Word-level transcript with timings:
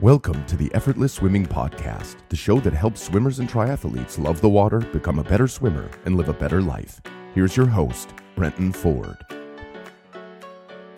Welcome 0.00 0.44
to 0.46 0.56
the 0.56 0.74
Effortless 0.74 1.12
Swimming 1.12 1.46
Podcast, 1.46 2.16
the 2.28 2.34
show 2.34 2.58
that 2.58 2.72
helps 2.72 3.00
swimmers 3.00 3.38
and 3.38 3.48
triathletes 3.48 4.18
love 4.18 4.40
the 4.40 4.48
water, 4.48 4.80
become 4.80 5.20
a 5.20 5.24
better 5.24 5.46
swimmer, 5.46 5.88
and 6.04 6.16
live 6.16 6.28
a 6.28 6.32
better 6.32 6.60
life. 6.60 7.00
Here's 7.32 7.56
your 7.56 7.66
host, 7.66 8.12
Brenton 8.34 8.72
Ford. 8.72 9.16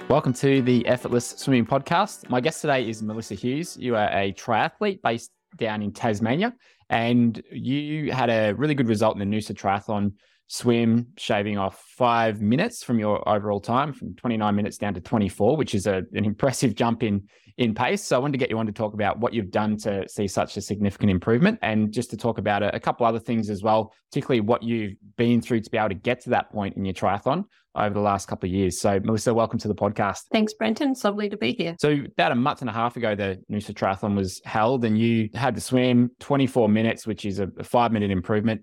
Welcome 0.09 0.33
to 0.35 0.63
the 0.63 0.85
Effortless 0.87 1.29
Swimming 1.29 1.67
Podcast. 1.67 2.31
My 2.31 2.41
guest 2.41 2.63
today 2.63 2.89
is 2.89 3.03
Melissa 3.03 3.35
Hughes. 3.35 3.77
You 3.77 3.97
are 3.97 4.09
a 4.09 4.33
triathlete 4.33 5.03
based 5.03 5.31
down 5.57 5.83
in 5.83 5.93
Tasmania, 5.93 6.55
and 6.89 7.43
you 7.53 8.11
had 8.13 8.31
a 8.31 8.55
really 8.55 8.75
good 8.75 8.89
result 8.89 9.21
in 9.21 9.31
the 9.31 9.37
Noosa 9.37 9.53
Triathlon 9.53 10.15
swim, 10.49 11.09
shaving 11.17 11.59
off 11.59 11.83
five 11.97 12.41
minutes 12.41 12.85
from 12.85 12.99
your 12.99 13.27
overall 13.29 13.61
time 13.61 13.93
from 13.93 14.15
29 14.15 14.55
minutes 14.55 14.79
down 14.79 14.95
to 14.95 15.01
24, 15.01 15.57
which 15.57 15.75
is 15.75 15.87
a, 15.87 16.03
an 16.13 16.25
impressive 16.25 16.75
jump 16.77 17.03
in 17.03 17.29
in 17.57 17.75
pace. 17.75 18.05
So 18.05 18.17
I 18.17 18.19
wanted 18.19 18.33
to 18.33 18.39
get 18.39 18.51
you 18.51 18.59
on 18.59 18.67
to 18.67 18.73
talk 18.73 18.93
about 18.93 19.19
what 19.19 19.33
you've 19.33 19.51
done 19.51 19.79
to 19.79 20.07
see 20.09 20.29
such 20.29 20.57
a 20.57 20.61
significant 20.61 21.11
improvement 21.11 21.59
and 21.63 21.91
just 21.91 22.11
to 22.11 22.17
talk 22.17 22.39
about 22.39 22.63
a, 22.63 22.75
a 22.77 22.81
couple 22.81 23.07
other 23.07 23.19
things 23.19 23.49
as 23.49 23.63
well, 23.63 23.95
particularly 24.11 24.41
what 24.41 24.63
you've 24.63 24.93
been 25.17 25.41
through 25.41 25.61
to 25.61 25.71
be 25.71 25.79
able 25.79 25.89
to 25.89 25.95
get 25.95 26.21
to 26.23 26.31
that 26.31 26.51
point 26.51 26.77
in 26.77 26.85
your 26.85 26.95
triathlon 26.95 27.45
over 27.75 27.95
the 27.95 28.01
last 28.01 28.29
couple 28.29 28.47
of 28.47 28.53
years. 28.53 28.81
So 28.81 29.01
Melissa, 29.03 29.33
welcome 29.33 29.59
to 29.61 29.69
the 29.69 29.75
podcast. 29.75 30.25
Thanks, 30.33 30.53
Brenton. 30.55 30.91
It's 30.93 31.05
lovely 31.05 31.29
to 31.31 31.37
be 31.37 31.53
here. 31.53 31.77
So 31.79 31.97
about 32.13 32.33
a 32.33 32.35
month 32.35 32.61
and 32.61 32.71
a 32.71 32.73
half 32.73 32.97
ago, 32.97 33.15
the 33.15 33.43
Noosa 33.51 33.73
Triathlon 33.73 34.17
was 34.17 34.41
held 34.45 34.85
and 34.85 34.99
you 34.99 35.31
had 35.35 35.55
to 35.55 35.61
swim 35.61 36.11
24 36.21 36.69
minutes, 36.69 37.07
which 37.07 37.25
is 37.25 37.39
a 37.39 37.49
five 37.63 37.91
minute 37.91 38.11
improvement. 38.11 38.63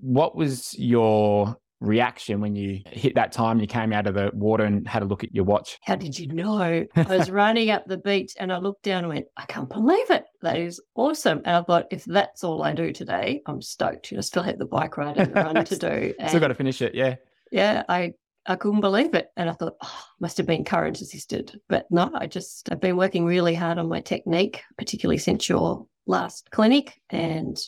What 0.00 0.36
was 0.36 0.78
your 0.78 1.56
reaction 1.80 2.40
when 2.40 2.56
you 2.56 2.80
hit 2.86 3.14
that 3.14 3.32
time 3.32 3.60
you 3.60 3.66
came 3.66 3.92
out 3.92 4.06
of 4.06 4.14
the 4.14 4.30
water 4.32 4.64
and 4.64 4.86
had 4.88 5.02
a 5.02 5.04
look 5.04 5.22
at 5.22 5.34
your 5.34 5.44
watch 5.44 5.78
how 5.82 5.94
did 5.94 6.18
you 6.18 6.26
know 6.28 6.58
i 6.58 6.86
was 7.08 7.30
running 7.30 7.70
up 7.70 7.84
the 7.86 7.98
beach 7.98 8.32
and 8.38 8.52
i 8.52 8.58
looked 8.58 8.82
down 8.82 9.04
and 9.04 9.08
went 9.08 9.26
i 9.36 9.44
can't 9.46 9.68
believe 9.68 10.10
it 10.10 10.24
that 10.40 10.56
is 10.56 10.80
awesome 10.94 11.38
and 11.44 11.56
i 11.56 11.62
thought 11.62 11.86
if 11.90 12.04
that's 12.04 12.42
all 12.42 12.62
i 12.62 12.72
do 12.72 12.92
today 12.92 13.42
i'm 13.46 13.60
stoked 13.60 14.10
you 14.10 14.16
know 14.16 14.22
still 14.22 14.42
have 14.42 14.58
the 14.58 14.64
bike 14.64 14.96
ride 14.96 15.18
and 15.18 15.34
the 15.34 15.42
run 15.42 15.64
to 15.64 15.76
do 15.78 16.14
and 16.18 16.28
still 16.28 16.40
got 16.40 16.48
to 16.48 16.54
finish 16.54 16.80
it 16.80 16.94
yeah 16.94 17.16
yeah 17.50 17.82
i 17.88 18.12
I 18.46 18.56
couldn't 18.56 18.82
believe 18.82 19.14
it. 19.14 19.30
And 19.36 19.48
I 19.48 19.54
thought, 19.54 19.76
oh, 19.82 20.04
must 20.20 20.36
have 20.36 20.46
been 20.46 20.64
courage 20.64 21.00
assisted. 21.00 21.58
But 21.68 21.86
no, 21.90 22.10
I 22.14 22.26
just, 22.26 22.70
I've 22.70 22.80
been 22.80 22.96
working 22.98 23.24
really 23.24 23.54
hard 23.54 23.78
on 23.78 23.88
my 23.88 24.00
technique, 24.00 24.62
particularly 24.76 25.16
since 25.16 25.48
your 25.48 25.86
last 26.06 26.50
clinic. 26.50 27.00
And 27.08 27.58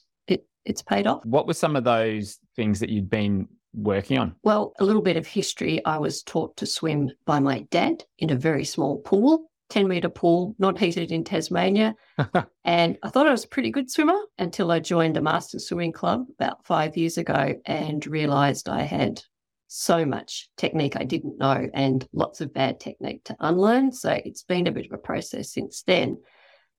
it's 0.66 0.82
paid 0.82 1.06
off. 1.06 1.24
What 1.24 1.46
were 1.46 1.54
some 1.54 1.76
of 1.76 1.84
those 1.84 2.38
things 2.56 2.80
that 2.80 2.90
you'd 2.90 3.08
been 3.08 3.48
working 3.72 4.18
on? 4.18 4.34
Well, 4.42 4.72
a 4.80 4.84
little 4.84 5.02
bit 5.02 5.16
of 5.16 5.26
history. 5.26 5.84
I 5.84 5.98
was 5.98 6.22
taught 6.22 6.56
to 6.58 6.66
swim 6.66 7.10
by 7.24 7.40
my 7.40 7.60
dad 7.70 8.04
in 8.18 8.30
a 8.30 8.36
very 8.36 8.64
small 8.64 8.98
pool, 8.98 9.50
10 9.70 9.88
metre 9.88 10.08
pool, 10.08 10.54
not 10.58 10.78
heated 10.78 11.12
in 11.12 11.24
Tasmania. 11.24 11.94
and 12.64 12.98
I 13.02 13.08
thought 13.08 13.26
I 13.26 13.32
was 13.32 13.44
a 13.44 13.48
pretty 13.48 13.70
good 13.70 13.90
swimmer 13.90 14.18
until 14.38 14.70
I 14.70 14.80
joined 14.80 15.16
a 15.16 15.22
master 15.22 15.58
swimming 15.58 15.92
club 15.92 16.26
about 16.38 16.66
five 16.66 16.96
years 16.96 17.18
ago 17.18 17.54
and 17.64 18.06
realised 18.06 18.68
I 18.68 18.82
had 18.82 19.22
so 19.68 20.04
much 20.04 20.48
technique 20.56 20.96
I 20.96 21.04
didn't 21.04 21.38
know 21.38 21.68
and 21.74 22.06
lots 22.12 22.40
of 22.40 22.54
bad 22.54 22.80
technique 22.80 23.24
to 23.24 23.36
unlearn. 23.40 23.92
So 23.92 24.10
it's 24.24 24.42
been 24.42 24.66
a 24.66 24.72
bit 24.72 24.86
of 24.86 24.92
a 24.92 24.98
process 24.98 25.52
since 25.52 25.82
then. 25.82 26.18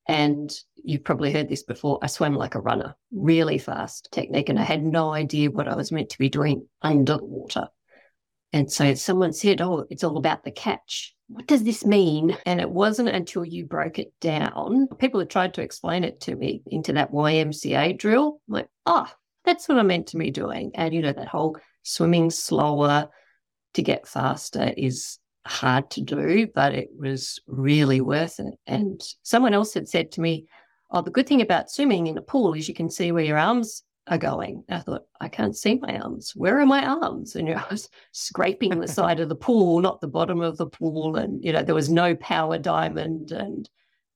And 0.07 0.51
you've 0.75 1.03
probably 1.03 1.33
heard 1.33 1.49
this 1.49 1.63
before. 1.63 1.99
I 2.01 2.07
swam 2.07 2.35
like 2.35 2.55
a 2.55 2.61
runner, 2.61 2.95
really 3.11 3.57
fast 3.57 4.09
technique, 4.11 4.49
and 4.49 4.57
I 4.57 4.63
had 4.63 4.83
no 4.83 5.11
idea 5.11 5.51
what 5.51 5.67
I 5.67 5.75
was 5.75 5.91
meant 5.91 6.09
to 6.11 6.17
be 6.17 6.29
doing 6.29 6.67
under 6.81 7.17
the 7.17 7.25
water. 7.25 7.67
And 8.53 8.71
so 8.71 8.93
someone 8.93 9.33
said, 9.33 9.61
Oh, 9.61 9.85
it's 9.89 10.03
all 10.03 10.17
about 10.17 10.43
the 10.43 10.51
catch. 10.51 11.13
What 11.27 11.47
does 11.47 11.63
this 11.63 11.85
mean? 11.85 12.37
And 12.45 12.61
it 12.61 12.69
wasn't 12.69 13.09
until 13.09 13.43
you 13.43 13.65
broke 13.65 13.99
it 13.99 14.13
down. 14.21 14.87
People 14.97 15.19
had 15.19 15.29
tried 15.29 15.55
to 15.55 15.61
explain 15.61 16.05
it 16.05 16.21
to 16.21 16.35
me 16.35 16.63
into 16.67 16.93
that 16.93 17.11
YMCA 17.11 17.97
drill. 17.97 18.39
I'm 18.47 18.53
like, 18.53 18.69
oh, 18.85 19.11
that's 19.43 19.67
what 19.67 19.77
I 19.77 19.83
meant 19.83 20.07
to 20.07 20.17
be 20.17 20.31
doing. 20.31 20.71
And, 20.75 20.93
you 20.93 21.01
know, 21.01 21.11
that 21.11 21.27
whole 21.27 21.57
swimming 21.83 22.29
slower 22.29 23.09
to 23.73 23.81
get 23.81 24.07
faster 24.07 24.73
is 24.77 25.19
hard 25.47 25.89
to 25.91 26.01
do, 26.01 26.47
but 26.53 26.73
it 26.73 26.89
was 26.97 27.39
really 27.47 28.01
worth 28.01 28.39
it. 28.39 28.55
And 28.67 29.01
someone 29.23 29.53
else 29.53 29.73
had 29.73 29.87
said 29.87 30.11
to 30.13 30.21
me, 30.21 30.45
Oh, 30.89 31.01
the 31.01 31.11
good 31.11 31.27
thing 31.27 31.41
about 31.41 31.69
swimming 31.69 32.07
in 32.07 32.17
a 32.17 32.21
pool 32.21 32.53
is 32.53 32.69
you 32.69 32.73
can 32.73 32.89
see 32.89 33.11
where 33.11 33.23
your 33.23 33.37
arms 33.37 33.83
are 34.07 34.17
going. 34.17 34.63
I 34.69 34.79
thought, 34.79 35.03
I 35.19 35.27
can't 35.27 35.55
see 35.55 35.75
my 35.75 35.97
arms. 35.99 36.31
Where 36.35 36.59
are 36.59 36.65
my 36.65 36.85
arms? 36.85 37.35
And 37.35 37.47
you 37.47 37.55
know, 37.55 37.61
I 37.61 37.71
was 37.71 37.89
scraping 38.13 38.79
the 38.79 38.87
side 38.99 39.19
of 39.19 39.29
the 39.29 39.35
pool, 39.35 39.81
not 39.81 40.01
the 40.01 40.07
bottom 40.07 40.41
of 40.41 40.57
the 40.57 40.67
pool. 40.67 41.17
And, 41.17 41.43
you 41.43 41.51
know, 41.51 41.61
there 41.61 41.75
was 41.75 41.89
no 41.89 42.15
power 42.15 42.57
diamond 42.57 43.31
and 43.31 43.69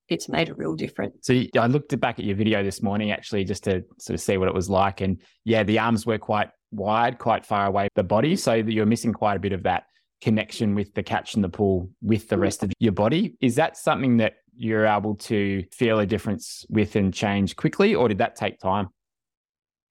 it's 0.08 0.30
made 0.30 0.50
a 0.50 0.54
real 0.54 0.76
difference. 0.76 1.16
So 1.22 1.42
I 1.58 1.68
looked 1.68 1.98
back 2.00 2.20
at 2.20 2.26
your 2.26 2.36
video 2.36 2.64
this 2.64 2.82
morning, 2.82 3.12
actually, 3.12 3.44
just 3.46 3.64
to 3.66 3.84
sort 3.98 4.16
of 4.16 4.22
see 4.22 4.38
what 4.38 4.48
it 4.48 4.54
was 4.54 4.70
like. 4.70 5.02
And 5.02 5.22
yeah, 5.46 5.64
the 5.64 5.80
arms 5.80 6.06
were 6.06 6.18
quite 6.18 6.50
wide, 6.72 7.18
quite 7.18 7.46
far 7.46 7.66
away 7.66 7.88
the 7.96 8.04
body. 8.04 8.36
So 8.36 8.54
you're 8.54 8.86
missing 8.86 9.14
quite 9.14 9.38
a 9.38 9.40
bit 9.40 9.54
of 9.54 9.64
that 9.64 9.84
connection 10.22 10.76
with 10.76 10.94
the 10.94 11.04
catch 11.04 11.36
in 11.36 11.42
the 11.42 11.50
pool 11.50 11.90
with 12.02 12.30
the 12.30 12.38
rest 12.38 12.64
of 12.64 12.72
your 12.80 12.92
body. 12.92 13.36
Is 13.42 13.56
that 13.56 13.76
something 13.76 14.18
that 14.18 14.36
you're 14.56 14.86
able 14.86 15.16
to 15.16 15.64
feel 15.72 16.00
a 16.00 16.06
difference 16.06 16.66
with 16.70 16.96
and 16.96 17.14
change 17.14 17.56
quickly, 17.56 17.96
or 17.96 18.08
did 18.08 18.20
that 18.20 18.36
take 18.36 18.60
time? 18.60 18.90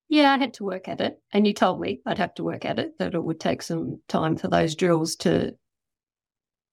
Yeah, 0.08 0.32
I 0.32 0.38
had 0.38 0.54
to 0.54 0.64
work 0.64 0.88
at 0.88 1.00
it. 1.00 1.20
And 1.32 1.46
you 1.46 1.54
told 1.54 1.80
me 1.80 2.00
I'd 2.04 2.18
have 2.18 2.34
to 2.34 2.44
work 2.44 2.64
at 2.64 2.78
it, 2.78 2.98
that 2.98 3.14
it 3.14 3.22
would 3.22 3.40
take 3.40 3.62
some 3.62 4.00
time 4.08 4.36
for 4.36 4.48
those 4.48 4.74
drills 4.74 5.16
to 5.16 5.54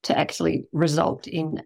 to 0.03 0.17
actually 0.17 0.65
result 0.71 1.27
in 1.27 1.61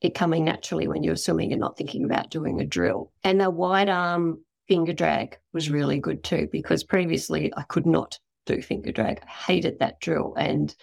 it 0.00 0.14
coming 0.14 0.44
naturally 0.44 0.88
when 0.88 1.02
you're 1.02 1.16
swimming 1.16 1.52
and 1.52 1.60
not 1.60 1.76
thinking 1.76 2.04
about 2.04 2.30
doing 2.30 2.60
a 2.60 2.66
drill. 2.66 3.12
And 3.24 3.40
the 3.40 3.50
wide 3.50 3.88
arm 3.88 4.42
finger 4.68 4.92
drag 4.92 5.38
was 5.52 5.70
really 5.70 5.98
good 5.98 6.24
too, 6.24 6.48
because 6.50 6.84
previously 6.84 7.52
I 7.56 7.62
could 7.62 7.86
not 7.86 8.18
do 8.46 8.62
finger 8.62 8.92
drag. 8.92 9.20
I 9.22 9.30
hated 9.52 9.78
that 9.80 10.00
drill. 10.00 10.34
And 10.36 10.74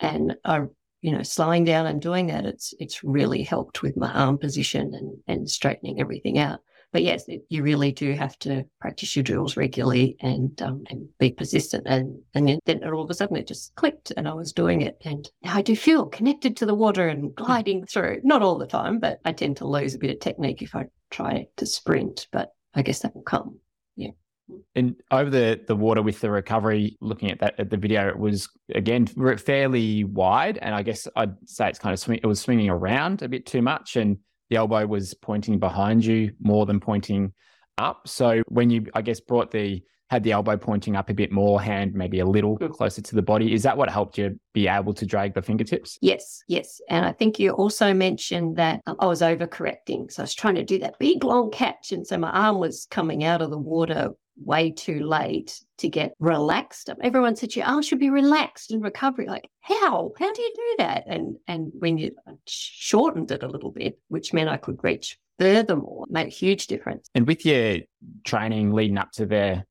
and 0.00 0.36
I, 0.44 0.62
you 1.00 1.12
know, 1.12 1.22
slowing 1.22 1.64
down 1.64 1.86
and 1.86 2.00
doing 2.00 2.26
that, 2.28 2.44
it's 2.44 2.74
it's 2.78 3.04
really 3.04 3.42
helped 3.42 3.82
with 3.82 3.96
my 3.96 4.12
arm 4.12 4.38
position 4.38 4.94
and 4.94 5.16
and 5.26 5.50
straightening 5.50 6.00
everything 6.00 6.38
out. 6.38 6.60
But 6.90 7.02
yes, 7.02 7.28
it, 7.28 7.42
you 7.50 7.62
really 7.62 7.92
do 7.92 8.12
have 8.12 8.38
to 8.40 8.64
practice 8.80 9.14
your 9.14 9.22
drills 9.22 9.56
regularly 9.56 10.16
and 10.20 10.60
um, 10.62 10.84
and 10.88 11.08
be 11.18 11.30
persistent. 11.30 11.86
And 11.86 12.18
and 12.34 12.58
then 12.64 12.82
all 12.84 13.02
of 13.02 13.10
a 13.10 13.14
sudden 13.14 13.36
it 13.36 13.46
just 13.46 13.74
clicked, 13.74 14.12
and 14.16 14.26
I 14.26 14.32
was 14.32 14.52
doing 14.52 14.80
it. 14.80 14.96
And 15.04 15.30
I 15.44 15.62
do 15.62 15.76
feel 15.76 16.06
connected 16.06 16.56
to 16.56 16.66
the 16.66 16.74
water 16.74 17.08
and 17.08 17.34
gliding 17.34 17.84
through. 17.86 18.20
Not 18.24 18.42
all 18.42 18.58
the 18.58 18.66
time, 18.66 18.98
but 18.98 19.20
I 19.24 19.32
tend 19.32 19.58
to 19.58 19.68
lose 19.68 19.94
a 19.94 19.98
bit 19.98 20.10
of 20.10 20.20
technique 20.20 20.62
if 20.62 20.74
I 20.74 20.86
try 21.10 21.48
to 21.56 21.66
sprint. 21.66 22.26
But 22.32 22.52
I 22.74 22.82
guess 22.82 23.00
that 23.00 23.14
will 23.14 23.22
come. 23.22 23.58
And 24.74 24.96
over 25.10 25.30
the 25.30 25.60
the 25.66 25.76
water 25.76 26.02
with 26.02 26.20
the 26.20 26.30
recovery, 26.30 26.96
looking 27.00 27.30
at 27.30 27.40
that 27.40 27.58
at 27.58 27.70
the 27.70 27.76
video, 27.76 28.08
it 28.08 28.18
was 28.18 28.48
again 28.74 29.06
fairly 29.06 30.04
wide, 30.04 30.58
and 30.58 30.74
I 30.74 30.82
guess 30.82 31.06
I'd 31.16 31.34
say 31.46 31.68
it's 31.68 31.78
kind 31.78 31.92
of 31.92 31.98
swing, 31.98 32.20
it 32.22 32.26
was 32.26 32.40
swinging 32.40 32.70
around 32.70 33.22
a 33.22 33.28
bit 33.28 33.46
too 33.46 33.62
much, 33.62 33.96
and 33.96 34.18
the 34.50 34.56
elbow 34.56 34.86
was 34.86 35.14
pointing 35.14 35.58
behind 35.58 36.04
you 36.04 36.32
more 36.40 36.66
than 36.66 36.80
pointing 36.80 37.32
up. 37.76 38.08
So 38.08 38.42
when 38.48 38.70
you, 38.70 38.86
I 38.94 39.02
guess, 39.02 39.20
brought 39.20 39.50
the 39.50 39.82
had 40.10 40.22
the 40.22 40.32
elbow 40.32 40.56
pointing 40.56 40.96
up 40.96 41.10
a 41.10 41.14
bit 41.14 41.30
more, 41.30 41.60
hand 41.60 41.92
maybe 41.94 42.20
a 42.20 42.24
little 42.24 42.56
closer 42.56 43.02
to 43.02 43.14
the 43.14 43.22
body. 43.22 43.52
Is 43.52 43.62
that 43.64 43.76
what 43.76 43.90
helped 43.90 44.16
you 44.16 44.40
be 44.54 44.66
able 44.66 44.94
to 44.94 45.04
drag 45.04 45.34
the 45.34 45.42
fingertips? 45.42 45.98
Yes, 46.00 46.42
yes. 46.48 46.80
And 46.88 47.04
I 47.04 47.12
think 47.12 47.38
you 47.38 47.50
also 47.50 47.92
mentioned 47.92 48.56
that 48.56 48.80
um, 48.86 48.96
I 49.00 49.06
was 49.06 49.20
overcorrecting. 49.20 50.10
So 50.10 50.22
I 50.22 50.24
was 50.24 50.34
trying 50.34 50.54
to 50.54 50.64
do 50.64 50.78
that 50.78 50.98
big 50.98 51.24
long 51.24 51.50
catch. 51.50 51.92
And 51.92 52.06
so 52.06 52.16
my 52.16 52.30
arm 52.30 52.58
was 52.58 52.86
coming 52.90 53.22
out 53.22 53.42
of 53.42 53.50
the 53.50 53.58
water 53.58 54.12
way 54.44 54.70
too 54.70 55.00
late 55.00 55.60
to 55.78 55.88
get 55.88 56.12
relaxed. 56.18 56.90
Everyone 57.02 57.36
said 57.36 57.54
your 57.54 57.66
arm 57.66 57.78
oh, 57.78 57.82
should 57.82 57.98
be 57.98 58.10
relaxed 58.10 58.72
in 58.72 58.80
recovery. 58.80 59.26
Like, 59.26 59.48
how? 59.60 60.12
How 60.18 60.32
do 60.32 60.42
you 60.42 60.52
do 60.54 60.74
that? 60.78 61.04
And 61.06 61.36
and 61.46 61.72
when 61.78 61.98
you 61.98 62.12
shortened 62.46 63.30
it 63.30 63.42
a 63.42 63.48
little 63.48 63.70
bit, 63.70 63.98
which 64.08 64.32
meant 64.32 64.48
I 64.48 64.56
could 64.56 64.82
reach 64.82 65.18
furthermore, 65.38 66.04
made 66.08 66.26
a 66.26 66.30
huge 66.30 66.66
difference. 66.66 67.08
And 67.14 67.26
with 67.26 67.44
your 67.44 67.78
training 68.24 68.72
leading 68.72 68.98
up 68.98 69.12
to 69.12 69.26
the 69.26 69.64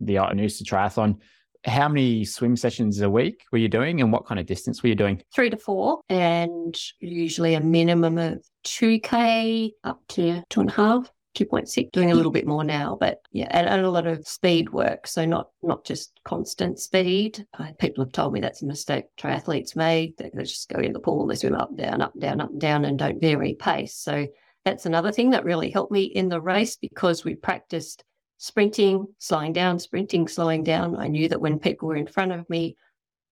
the 0.00 0.14
Noosa 0.14 0.62
Triathlon, 0.62 1.18
how 1.64 1.88
many 1.88 2.24
swim 2.24 2.56
sessions 2.56 3.00
a 3.00 3.10
week 3.10 3.44
were 3.52 3.58
you 3.58 3.68
doing 3.68 4.00
and 4.00 4.12
what 4.12 4.26
kind 4.26 4.40
of 4.40 4.46
distance 4.46 4.82
were 4.82 4.88
you 4.88 4.94
doing? 4.94 5.22
Three 5.34 5.50
to 5.50 5.56
four, 5.56 6.00
and 6.08 6.78
usually 7.00 7.54
a 7.54 7.60
minimum 7.60 8.18
of 8.18 8.44
2K 8.64 9.72
up 9.84 10.00
to 10.08 10.42
two 10.48 10.60
and 10.60 10.70
a 10.70 10.72
half. 10.72 11.10
2.6 11.36 11.92
doing 11.92 12.10
a 12.10 12.14
little 12.14 12.32
bit 12.32 12.46
more 12.46 12.64
now 12.64 12.96
but 12.98 13.20
yeah 13.30 13.46
and, 13.50 13.68
and, 13.68 13.84
a 13.84 13.90
lot 13.90 14.06
of 14.06 14.26
speed 14.26 14.70
work 14.70 15.06
so 15.06 15.24
not 15.24 15.50
not 15.62 15.84
just 15.84 16.20
constant 16.24 16.78
speed. 16.78 17.46
Uh, 17.58 17.72
people 17.78 18.04
have 18.04 18.12
told 18.12 18.32
me 18.32 18.40
that's 18.40 18.62
a 18.62 18.66
mistake 18.66 19.04
triathletes 19.18 19.76
made 19.76 20.16
they, 20.16 20.30
they 20.34 20.42
just 20.42 20.68
go 20.68 20.80
in 20.80 20.92
the 20.92 20.98
pool 20.98 21.26
they 21.26 21.36
swim 21.36 21.54
up 21.54 21.74
down 21.76 22.02
up 22.02 22.12
down 22.18 22.40
up 22.40 22.50
down 22.58 22.84
and 22.84 22.98
don't 22.98 23.20
vary 23.20 23.54
pace. 23.54 23.94
So 23.94 24.26
that's 24.64 24.86
another 24.86 25.12
thing 25.12 25.30
that 25.30 25.44
really 25.44 25.70
helped 25.70 25.92
me 25.92 26.02
in 26.02 26.28
the 26.28 26.40
race 26.40 26.76
because 26.76 27.24
we 27.24 27.34
practiced 27.34 28.04
sprinting 28.38 29.06
slowing 29.18 29.52
down 29.52 29.78
sprinting 29.78 30.26
slowing 30.26 30.64
down. 30.64 30.96
I 30.96 31.06
knew 31.06 31.28
that 31.28 31.40
when 31.40 31.58
people 31.58 31.88
were 31.88 31.96
in 31.96 32.06
front 32.06 32.32
of 32.32 32.48
me 32.50 32.76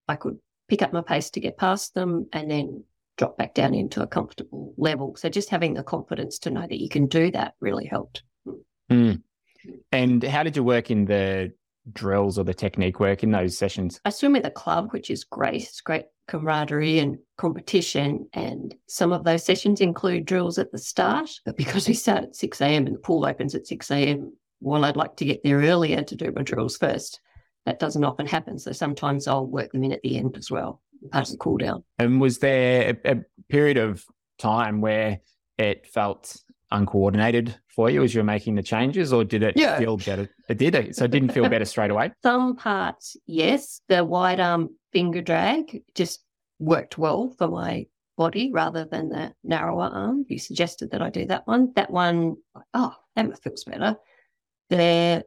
i 0.07 0.15
could 0.15 0.37
pick 0.69 0.81
up 0.81 0.93
my 0.93 1.01
pace 1.01 1.31
to 1.31 1.39
get 1.39 1.57
past 1.57 1.93
them 1.93 2.27
and 2.31 2.49
then 2.49 2.83
drop 3.19 3.37
back 3.37 3.53
down 3.53 3.75
into 3.75 4.01
a 4.01 4.07
comfortable 4.07 4.73
level. 4.77 5.15
So 5.17 5.29
just 5.29 5.49
having 5.49 5.73
the 5.73 5.83
confidence 5.83 6.39
to 6.39 6.49
know 6.49 6.65
that 6.65 6.81
you 6.81 6.89
can 6.89 7.05
do 7.05 7.29
that 7.31 7.53
really 7.59 7.85
helped. 7.85 8.23
Mm. 8.89 9.21
And 9.91 10.23
how 10.23 10.41
did 10.41 10.55
you 10.55 10.63
work 10.63 10.89
in 10.89 11.05
the 11.05 11.51
drills 11.91 12.39
or 12.39 12.45
the 12.45 12.53
technique 12.53 12.99
work 12.99 13.21
in 13.21 13.31
those 13.31 13.57
sessions? 13.57 13.99
I 14.05 14.09
swim 14.09 14.31
with 14.33 14.45
a 14.45 14.51
club, 14.51 14.91
which 14.91 15.11
is 15.11 15.25
great. 15.25 15.63
It's 15.63 15.81
great 15.81 16.05
camaraderie 16.29 16.99
and 16.99 17.17
competition. 17.37 18.29
And 18.33 18.73
some 18.87 19.11
of 19.11 19.25
those 19.25 19.43
sessions 19.43 19.81
include 19.81 20.25
drills 20.25 20.57
at 20.57 20.71
the 20.71 20.77
start. 20.77 21.29
But 21.45 21.57
because 21.57 21.89
we 21.89 21.95
start 21.95 22.23
at 22.23 22.35
6 22.37 22.61
a.m. 22.61 22.87
and 22.87 22.95
the 22.95 22.99
pool 22.99 23.25
opens 23.25 23.53
at 23.53 23.67
6 23.67 23.91
a.m., 23.91 24.33
well, 24.61 24.85
I'd 24.85 24.95
like 24.95 25.17
to 25.17 25.25
get 25.25 25.43
there 25.43 25.59
earlier 25.59 26.03
to 26.03 26.15
do 26.15 26.31
my 26.33 26.43
drills 26.43 26.77
first. 26.77 27.19
That 27.65 27.79
doesn't 27.79 28.03
often 28.03 28.27
happen. 28.27 28.59
So 28.59 28.71
sometimes 28.71 29.27
I'll 29.27 29.45
work 29.45 29.73
them 29.73 29.83
in 29.83 29.91
at 29.91 30.01
the 30.03 30.17
end 30.17 30.37
as 30.37 30.49
well, 30.49 30.81
part 31.11 31.25
of 31.25 31.31
the 31.31 31.37
cool 31.37 31.57
down. 31.57 31.83
And 31.97 32.19
was 32.21 32.39
there 32.39 32.97
a, 33.05 33.11
a 33.13 33.17
period 33.49 33.77
of 33.77 34.03
time 34.37 34.81
where 34.81 35.19
it 35.57 35.87
felt 35.87 36.37
uncoordinated 36.71 37.55
for 37.75 37.89
you 37.89 38.03
as 38.03 38.13
you 38.13 38.19
were 38.21 38.25
making 38.25 38.55
the 38.55 38.63
changes, 38.63 39.11
or 39.13 39.23
did 39.23 39.43
it 39.43 39.55
Yeah. 39.57 39.77
feel 39.79 39.97
better? 39.97 40.29
It 40.49 40.57
did. 40.57 40.95
So 40.95 41.05
it 41.05 41.11
didn't 41.11 41.31
feel 41.33 41.49
better 41.49 41.65
straight 41.65 41.91
away. 41.91 42.11
Some 42.23 42.55
parts, 42.55 43.17
yes. 43.25 43.81
The 43.89 44.03
wide 44.03 44.39
arm 44.39 44.69
finger 44.93 45.21
drag 45.21 45.83
just 45.95 46.23
worked 46.59 46.97
well 46.97 47.33
for 47.37 47.47
my 47.47 47.85
body 48.17 48.51
rather 48.53 48.85
than 48.85 49.09
the 49.09 49.33
narrower 49.43 49.89
arm. 49.91 50.25
You 50.27 50.37
suggested 50.39 50.91
that 50.91 51.01
I 51.01 51.09
do 51.09 51.25
that 51.27 51.47
one. 51.47 51.71
That 51.75 51.89
one, 51.89 52.35
oh, 52.73 52.93
that 53.15 53.41
feels 53.41 53.63
better. 53.63 53.95
The 54.69 55.23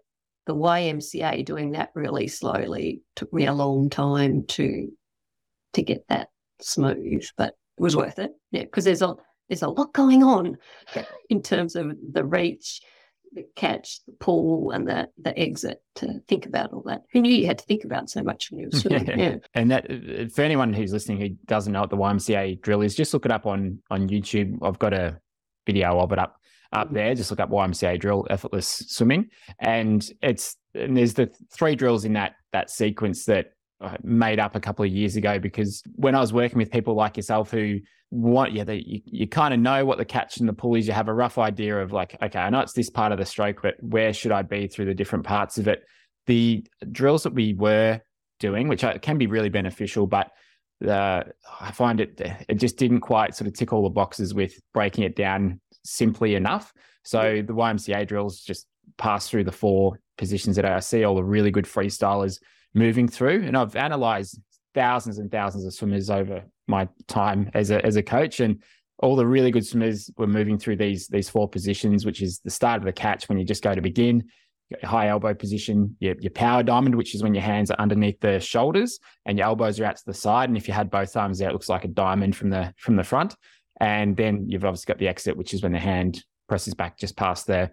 the 0.46 0.54
YMCA 0.54 1.44
doing 1.44 1.72
that 1.72 1.90
really 1.94 2.26
slowly 2.26 3.02
took 3.14 3.32
me 3.32 3.46
a 3.46 3.52
long 3.54 3.88
time 3.90 4.44
to 4.48 4.88
to 5.74 5.82
get 5.82 6.04
that 6.08 6.28
smooth, 6.60 7.26
but 7.36 7.54
it 7.78 7.82
was 7.82 7.96
worth 7.96 8.18
it. 8.18 8.32
Yeah, 8.50 8.62
because 8.62 8.84
there's 8.84 9.02
a 9.02 9.14
there's 9.48 9.62
a 9.62 9.68
lot 9.68 9.92
going 9.92 10.22
on 10.22 10.56
in 11.28 11.42
terms 11.42 11.76
of 11.76 11.92
the 12.12 12.24
reach, 12.24 12.80
the 13.32 13.44
catch, 13.56 14.00
the 14.06 14.12
pull, 14.12 14.70
and 14.70 14.86
the 14.86 15.08
the 15.20 15.38
exit 15.38 15.82
to 15.96 16.20
think 16.28 16.46
about 16.46 16.72
all 16.72 16.82
that. 16.86 17.02
Who 17.12 17.20
knew 17.20 17.32
you 17.32 17.46
had 17.46 17.58
to 17.58 17.64
think 17.64 17.84
about 17.84 18.10
so 18.10 18.22
much 18.22 18.50
when 18.50 18.60
you 18.60 18.68
were 18.72 18.78
swimming? 18.78 19.06
Yeah. 19.08 19.16
yeah. 19.16 19.36
And 19.54 19.70
that 19.70 19.90
uh, 19.90 20.28
for 20.28 20.42
anyone 20.42 20.72
who's 20.72 20.92
listening 20.92 21.20
who 21.20 21.30
doesn't 21.46 21.72
know 21.72 21.80
what 21.80 21.90
the 21.90 21.96
YMCA 21.96 22.62
drill 22.62 22.82
is, 22.82 22.94
just 22.94 23.12
look 23.12 23.26
it 23.26 23.32
up 23.32 23.46
on 23.46 23.80
on 23.90 24.08
YouTube. 24.08 24.58
I've 24.62 24.78
got 24.78 24.92
a 24.94 25.18
video 25.66 25.98
of 25.98 26.12
it 26.12 26.18
up 26.18 26.36
up 26.72 26.92
there. 26.92 27.14
Just 27.14 27.30
look 27.30 27.40
up 27.40 27.50
YMCA 27.50 28.00
drill 28.00 28.26
effortless 28.30 28.84
swimming, 28.88 29.28
and 29.58 30.08
it's 30.22 30.56
and 30.74 30.96
there's 30.96 31.14
the 31.14 31.30
three 31.52 31.74
drills 31.74 32.04
in 32.04 32.14
that 32.14 32.32
that 32.52 32.70
sequence 32.70 33.24
that 33.26 33.52
made 34.02 34.38
up 34.38 34.54
a 34.54 34.60
couple 34.60 34.84
of 34.84 34.90
years 34.90 35.16
ago 35.16 35.38
because 35.38 35.82
when 35.94 36.14
I 36.14 36.20
was 36.20 36.32
working 36.32 36.58
with 36.58 36.70
people 36.70 36.94
like 36.94 37.16
yourself 37.16 37.50
who 37.50 37.80
want 38.10 38.52
yeah 38.52 38.64
they, 38.64 38.76
you, 38.86 39.00
you 39.06 39.26
kind 39.26 39.54
of 39.54 39.60
know 39.60 39.84
what 39.86 39.98
the 39.98 40.04
catch 40.04 40.36
and 40.36 40.48
the 40.48 40.52
pull 40.52 40.74
is 40.74 40.86
you 40.86 40.92
have 40.92 41.08
a 41.08 41.14
rough 41.14 41.38
idea 41.38 41.80
of 41.80 41.92
like 41.92 42.16
okay 42.22 42.38
I 42.38 42.50
know 42.50 42.60
it's 42.60 42.74
this 42.74 42.90
part 42.90 43.10
of 43.10 43.18
the 43.18 43.24
stroke 43.24 43.60
but 43.62 43.74
where 43.80 44.12
should 44.12 44.32
I 44.32 44.42
be 44.42 44.68
through 44.68 44.84
the 44.84 44.94
different 44.94 45.24
parts 45.24 45.58
of 45.58 45.66
it? 45.68 45.82
The 46.26 46.64
drills 46.90 47.22
that 47.22 47.34
we 47.34 47.54
were 47.54 48.00
doing 48.38 48.68
which 48.68 48.84
can 49.00 49.18
be 49.18 49.26
really 49.26 49.48
beneficial 49.48 50.06
but 50.06 50.30
uh, 50.86 51.22
I 51.60 51.70
find 51.70 52.00
it 52.00 52.20
it 52.48 52.56
just 52.56 52.76
didn't 52.76 53.00
quite 53.00 53.34
sort 53.34 53.48
of 53.48 53.54
tick 53.54 53.72
all 53.72 53.84
the 53.84 53.90
boxes 53.90 54.34
with 54.34 54.54
breaking 54.74 55.04
it 55.04 55.16
down 55.16 55.60
simply 55.84 56.34
enough. 56.34 56.72
So 57.04 57.42
the 57.46 57.54
YMCA 57.54 58.06
drills 58.06 58.40
just 58.40 58.66
pass 58.98 59.28
through 59.28 59.44
the 59.44 59.52
four 59.52 60.00
positions 60.18 60.56
that 60.56 60.64
I 60.64 60.80
see 60.80 61.04
all 61.04 61.14
the 61.14 61.24
really 61.24 61.50
good 61.50 61.64
freestylers 61.64 62.38
moving 62.74 63.08
through, 63.08 63.44
and 63.44 63.56
I've 63.56 63.76
analysed 63.76 64.40
thousands 64.74 65.18
and 65.18 65.30
thousands 65.30 65.64
of 65.64 65.74
swimmers 65.74 66.10
over 66.10 66.42
my 66.66 66.88
time 67.08 67.50
as 67.54 67.70
a 67.70 67.84
as 67.84 67.96
a 67.96 68.02
coach, 68.02 68.40
and 68.40 68.62
all 68.98 69.16
the 69.16 69.26
really 69.26 69.50
good 69.50 69.66
swimmers 69.66 70.10
were 70.16 70.26
moving 70.26 70.58
through 70.58 70.76
these 70.76 71.08
these 71.08 71.28
four 71.28 71.48
positions, 71.48 72.06
which 72.06 72.22
is 72.22 72.40
the 72.40 72.50
start 72.50 72.78
of 72.78 72.84
the 72.84 72.92
catch 72.92 73.28
when 73.28 73.38
you 73.38 73.44
just 73.44 73.62
go 73.62 73.74
to 73.74 73.82
begin. 73.82 74.24
High 74.82 75.08
elbow 75.08 75.34
position, 75.34 75.94
your, 76.00 76.14
your 76.18 76.30
power 76.30 76.62
diamond, 76.62 76.94
which 76.94 77.14
is 77.14 77.22
when 77.22 77.34
your 77.34 77.42
hands 77.42 77.70
are 77.70 77.78
underneath 77.78 78.18
the 78.20 78.40
shoulders 78.40 78.98
and 79.26 79.36
your 79.36 79.46
elbows 79.46 79.78
are 79.78 79.84
out 79.84 79.96
to 79.96 80.06
the 80.06 80.14
side. 80.14 80.48
And 80.48 80.56
if 80.56 80.66
you 80.66 80.72
had 80.72 80.90
both 80.90 81.14
arms 81.14 81.42
out, 81.42 81.50
it 81.50 81.52
looks 81.52 81.68
like 81.68 81.84
a 81.84 81.88
diamond 81.88 82.34
from 82.34 82.48
the 82.48 82.72
from 82.78 82.96
the 82.96 83.04
front. 83.04 83.36
And 83.80 84.16
then 84.16 84.48
you've 84.48 84.64
obviously 84.64 84.90
got 84.90 84.98
the 84.98 85.08
exit, 85.08 85.36
which 85.36 85.52
is 85.52 85.62
when 85.62 85.72
the 85.72 85.78
hand 85.78 86.24
presses 86.48 86.72
back 86.72 86.96
just 86.96 87.16
past 87.16 87.46
the 87.46 87.70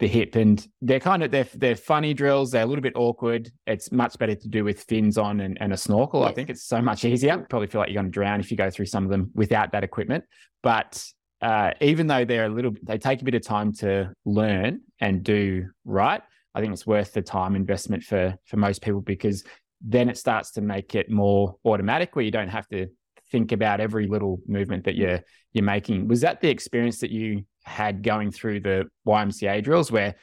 the 0.00 0.08
hip. 0.08 0.34
And 0.34 0.66
they're 0.80 1.00
kind 1.00 1.22
of 1.22 1.30
they're 1.30 1.46
they're 1.54 1.76
funny 1.76 2.12
drills. 2.12 2.50
They're 2.50 2.62
a 2.62 2.66
little 2.66 2.82
bit 2.82 2.94
awkward. 2.96 3.50
It's 3.66 3.92
much 3.92 4.18
better 4.18 4.34
to 4.34 4.48
do 4.48 4.64
with 4.64 4.82
fins 4.82 5.16
on 5.16 5.40
and, 5.40 5.56
and 5.60 5.72
a 5.72 5.76
snorkel. 5.76 6.24
I 6.24 6.32
think 6.32 6.50
it's 6.50 6.64
so 6.64 6.82
much 6.82 7.04
easier. 7.04 7.46
Probably 7.48 7.68
feel 7.68 7.80
like 7.80 7.90
you're 7.90 8.02
going 8.02 8.10
to 8.10 8.10
drown 8.10 8.40
if 8.40 8.50
you 8.50 8.56
go 8.56 8.70
through 8.70 8.86
some 8.86 9.04
of 9.04 9.10
them 9.10 9.30
without 9.34 9.72
that 9.72 9.84
equipment. 9.84 10.24
But 10.62 11.04
uh, 11.40 11.72
even 11.80 12.06
though 12.06 12.24
they're 12.24 12.46
a 12.46 12.50
little, 12.50 12.72
they 12.82 12.98
take 12.98 13.22
a 13.22 13.24
bit 13.24 13.34
of 13.34 13.42
time 13.42 13.72
to 13.74 14.12
learn 14.24 14.80
and 15.00 15.22
do 15.22 15.68
right. 15.84 16.22
I 16.54 16.60
think 16.60 16.72
it's 16.72 16.86
worth 16.86 17.12
the 17.12 17.22
time 17.22 17.54
investment 17.54 18.02
for 18.02 18.34
for 18.46 18.56
most 18.56 18.82
people 18.82 19.00
because 19.00 19.44
then 19.80 20.08
it 20.08 20.18
starts 20.18 20.50
to 20.52 20.60
make 20.60 20.94
it 20.94 21.10
more 21.10 21.56
automatic 21.64 22.16
where 22.16 22.24
you 22.24 22.30
don't 22.30 22.48
have 22.48 22.68
to 22.68 22.88
think 23.30 23.52
about 23.52 23.80
every 23.80 24.06
little 24.06 24.40
movement 24.46 24.84
that 24.84 24.96
you're 24.96 25.20
you're 25.52 25.64
making. 25.64 26.08
Was 26.08 26.22
that 26.22 26.40
the 26.40 26.48
experience 26.48 26.98
that 27.00 27.10
you 27.10 27.44
had 27.64 28.02
going 28.02 28.30
through 28.30 28.60
the 28.60 28.84
YMCA 29.06 29.62
drills 29.62 29.92
where 29.92 30.14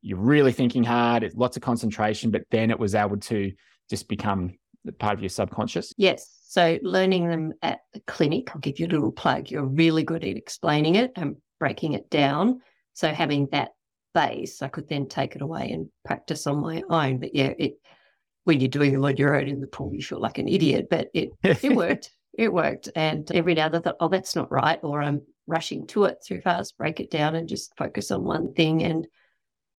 you're 0.00 0.18
really 0.18 0.52
thinking 0.52 0.84
hard, 0.84 1.22
it's 1.22 1.34
lots 1.34 1.56
of 1.56 1.62
concentration, 1.62 2.30
but 2.30 2.42
then 2.50 2.70
it 2.70 2.78
was 2.78 2.94
able 2.94 3.16
to 3.16 3.52
just 3.88 4.08
become 4.08 4.52
part 4.92 5.14
of 5.14 5.22
your 5.22 5.28
subconscious? 5.28 5.92
Yes. 5.96 6.32
So 6.48 6.78
learning 6.82 7.28
them 7.28 7.52
at 7.62 7.80
the 7.92 8.00
clinic, 8.06 8.54
I'll 8.54 8.60
give 8.60 8.78
you 8.78 8.86
a 8.86 8.88
little 8.88 9.12
plug. 9.12 9.50
You're 9.50 9.64
really 9.64 10.04
good 10.04 10.24
at 10.24 10.36
explaining 10.36 10.94
it 10.94 11.12
and 11.16 11.36
breaking 11.58 11.94
it 11.94 12.08
down. 12.10 12.60
So 12.94 13.08
having 13.12 13.48
that 13.52 13.70
base, 14.14 14.62
I 14.62 14.68
could 14.68 14.88
then 14.88 15.08
take 15.08 15.36
it 15.36 15.42
away 15.42 15.70
and 15.70 15.88
practice 16.04 16.46
on 16.46 16.60
my 16.60 16.82
own. 16.88 17.18
But 17.18 17.34
yeah, 17.34 17.52
it 17.58 17.74
when 18.44 18.60
you're 18.60 18.68
doing 18.68 18.92
them 18.92 19.04
on 19.04 19.16
your 19.16 19.34
own 19.34 19.48
in 19.48 19.60
the 19.60 19.66
pool, 19.66 19.92
you 19.92 20.02
feel 20.02 20.20
like 20.20 20.38
an 20.38 20.48
idiot. 20.48 20.86
But 20.88 21.08
it 21.12 21.30
it 21.42 21.74
worked. 21.76 22.12
It 22.32 22.52
worked. 22.52 22.88
And 22.94 23.30
every 23.32 23.54
now 23.54 23.66
and 23.66 23.74
then 23.74 23.80
I 23.80 23.84
thought, 23.84 23.96
oh, 24.00 24.08
that's 24.08 24.36
not 24.36 24.52
right. 24.52 24.78
Or 24.82 25.02
I'm 25.02 25.22
rushing 25.46 25.86
to 25.88 26.04
it 26.04 26.18
too 26.24 26.40
fast, 26.40 26.76
break 26.76 27.00
it 27.00 27.10
down 27.10 27.34
and 27.34 27.48
just 27.48 27.76
focus 27.76 28.10
on 28.10 28.24
one 28.24 28.54
thing. 28.54 28.82
And 28.82 29.06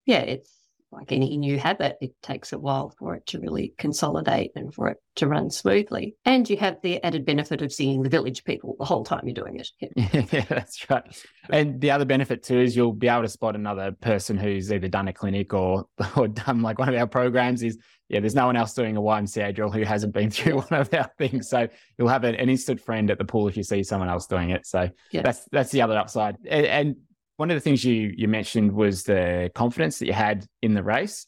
yeah, 0.06 0.22
it's 0.22 0.52
like 0.92 1.12
any 1.12 1.36
new 1.38 1.58
habit, 1.60 1.98
it 2.02 2.12
takes 2.22 2.54
a 2.54 2.60
while 2.60 2.94
for 2.98 3.16
it 3.16 3.26
to 3.28 3.40
really 3.40 3.74
consolidate 3.78 4.52
and 4.56 4.74
for 4.74 4.88
it 4.88 4.98
to 5.16 5.28
run 5.28 5.50
smoothly. 5.50 6.16
And 6.26 6.50
you 6.50 6.58
have 6.58 6.78
the 6.82 7.04
added 7.04 7.26
benefit 7.26 7.62
of 7.62 7.74
seeing 7.74 8.04
the 8.04 8.10
village 8.10 8.44
people 8.44 8.76
the 8.80 8.86
whole 8.86 9.04
time 9.04 9.22
you're 9.26 9.34
doing 9.34 9.60
it. 9.60 9.70
Yeah. 9.80 10.26
yeah, 10.32 10.46
that's 10.48 10.90
right. 10.90 11.04
And 11.50 11.82
the 11.82 11.92
other 11.92 12.06
benefit 12.06 12.44
too 12.44 12.60
is 12.60 12.76
you'll 12.76 12.94
be 12.94 13.08
able 13.08 13.24
to 13.24 13.28
spot 13.28 13.56
another 13.56 13.92
person 13.92 14.38
who's 14.38 14.72
either 14.72 14.88
done 14.88 15.08
a 15.08 15.14
clinic 15.14 15.54
or 15.54 15.86
or 16.16 16.28
done 16.28 16.62
like 16.62 16.80
one 16.80 16.90
of 16.90 16.96
our 16.96 17.08
programs. 17.08 17.64
Is 17.64 17.78
yeah, 18.10 18.22
there's 18.22 18.36
no 18.36 18.46
one 18.46 18.56
else 18.56 18.74
doing 18.74 18.96
a 18.96 19.02
YMCA 19.02 19.54
drill 19.54 19.70
who 19.70 19.84
hasn't 19.84 20.14
been 20.14 20.30
through 20.30 20.56
one 20.70 20.80
of 20.80 20.94
our 20.94 21.12
things. 21.18 21.50
So 21.50 21.68
you'll 21.98 22.08
have 22.08 22.24
an, 22.24 22.36
an 22.36 22.50
instant 22.50 22.80
friend 22.80 23.12
at 23.12 23.18
the 23.18 23.26
pool 23.26 23.50
if 23.50 23.58
you 23.58 23.64
see 23.64 23.84
someone 23.84 24.08
else 24.10 24.28
doing 24.28 24.52
it. 24.52 24.66
So 24.66 24.90
Yeah. 25.12 25.24
that's 25.24 25.46
that's 25.52 25.72
the 25.72 25.82
other 25.82 25.98
upside. 25.98 26.38
And, 26.48 26.66
and 26.66 26.96
one 27.38 27.50
of 27.50 27.56
the 27.56 27.62
things 27.62 27.84
you 27.84 28.14
you 28.16 28.28
mentioned 28.28 28.72
was 28.72 29.04
the 29.04 29.50
confidence 29.56 30.00
that 30.00 30.08
you 30.08 30.14
had 30.14 30.46
in 30.62 30.74
the 30.74 30.84
race. 30.84 31.26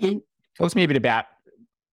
Mhm. 0.00 0.20
Talk 0.58 0.70
to 0.70 0.76
me 0.76 0.84
a 0.84 0.88
bit 0.88 0.96
about 0.96 1.24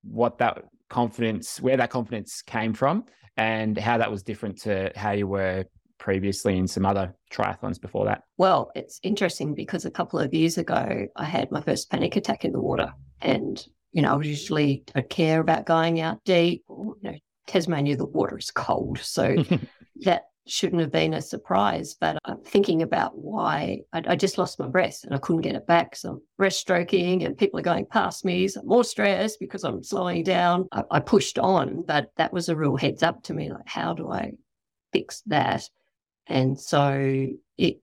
what 0.03 0.37
that 0.39 0.63
confidence, 0.89 1.61
where 1.61 1.77
that 1.77 1.89
confidence 1.89 2.41
came 2.41 2.73
from, 2.73 3.05
and 3.37 3.77
how 3.77 3.97
that 3.97 4.11
was 4.11 4.23
different 4.23 4.59
to 4.61 4.91
how 4.95 5.11
you 5.11 5.27
were 5.27 5.65
previously 5.99 6.57
in 6.57 6.67
some 6.67 6.85
other 6.85 7.13
triathlons 7.31 7.79
before 7.79 8.05
that. 8.05 8.23
Well, 8.37 8.71
it's 8.73 8.99
interesting 9.03 9.53
because 9.53 9.85
a 9.85 9.91
couple 9.91 10.19
of 10.19 10.33
years 10.33 10.57
ago, 10.57 11.07
I 11.15 11.25
had 11.25 11.51
my 11.51 11.61
first 11.61 11.91
panic 11.91 12.15
attack 12.15 12.45
in 12.45 12.53
the 12.53 12.61
water. 12.61 12.91
And, 13.21 13.63
you 13.91 14.01
know, 14.01 14.17
I 14.17 14.23
usually 14.23 14.83
don't 14.93 15.09
care 15.09 15.41
about 15.41 15.65
going 15.65 15.99
out 15.99 16.23
deep. 16.23 16.63
You 16.69 16.95
know, 17.03 17.15
Tasmania, 17.47 17.97
the 17.97 18.05
water 18.05 18.37
is 18.37 18.49
cold. 18.49 18.99
So 18.99 19.35
that 20.01 20.23
shouldn't 20.47 20.81
have 20.81 20.91
been 20.91 21.13
a 21.13 21.21
surprise. 21.21 21.95
But 21.99 22.17
I'm 22.25 22.41
thinking 22.41 22.81
about 22.81 23.17
why 23.17 23.81
I, 23.93 24.03
I 24.07 24.15
just 24.15 24.37
lost 24.37 24.59
my 24.59 24.67
breath 24.67 25.03
and 25.03 25.13
I 25.13 25.17
couldn't 25.17 25.41
get 25.41 25.55
it 25.55 25.67
back. 25.67 25.95
So 25.95 26.09
I'm 26.11 26.21
breaststroking 26.39 27.25
and 27.25 27.37
people 27.37 27.59
are 27.59 27.63
going 27.63 27.85
past 27.85 28.25
me. 28.25 28.47
So 28.47 28.61
I'm 28.61 28.67
more 28.67 28.83
stressed 28.83 29.39
because 29.39 29.63
I'm 29.63 29.83
slowing 29.83 30.23
down. 30.23 30.67
I, 30.71 30.83
I 30.91 30.99
pushed 30.99 31.37
on, 31.39 31.83
but 31.85 32.11
that 32.17 32.33
was 32.33 32.49
a 32.49 32.55
real 32.55 32.77
heads 32.77 33.03
up 33.03 33.23
to 33.23 33.33
me 33.33 33.51
like, 33.51 33.67
how 33.67 33.93
do 33.93 34.11
I 34.11 34.33
fix 34.91 35.21
that? 35.27 35.69
And 36.27 36.59
so 36.59 37.27
it 37.57 37.81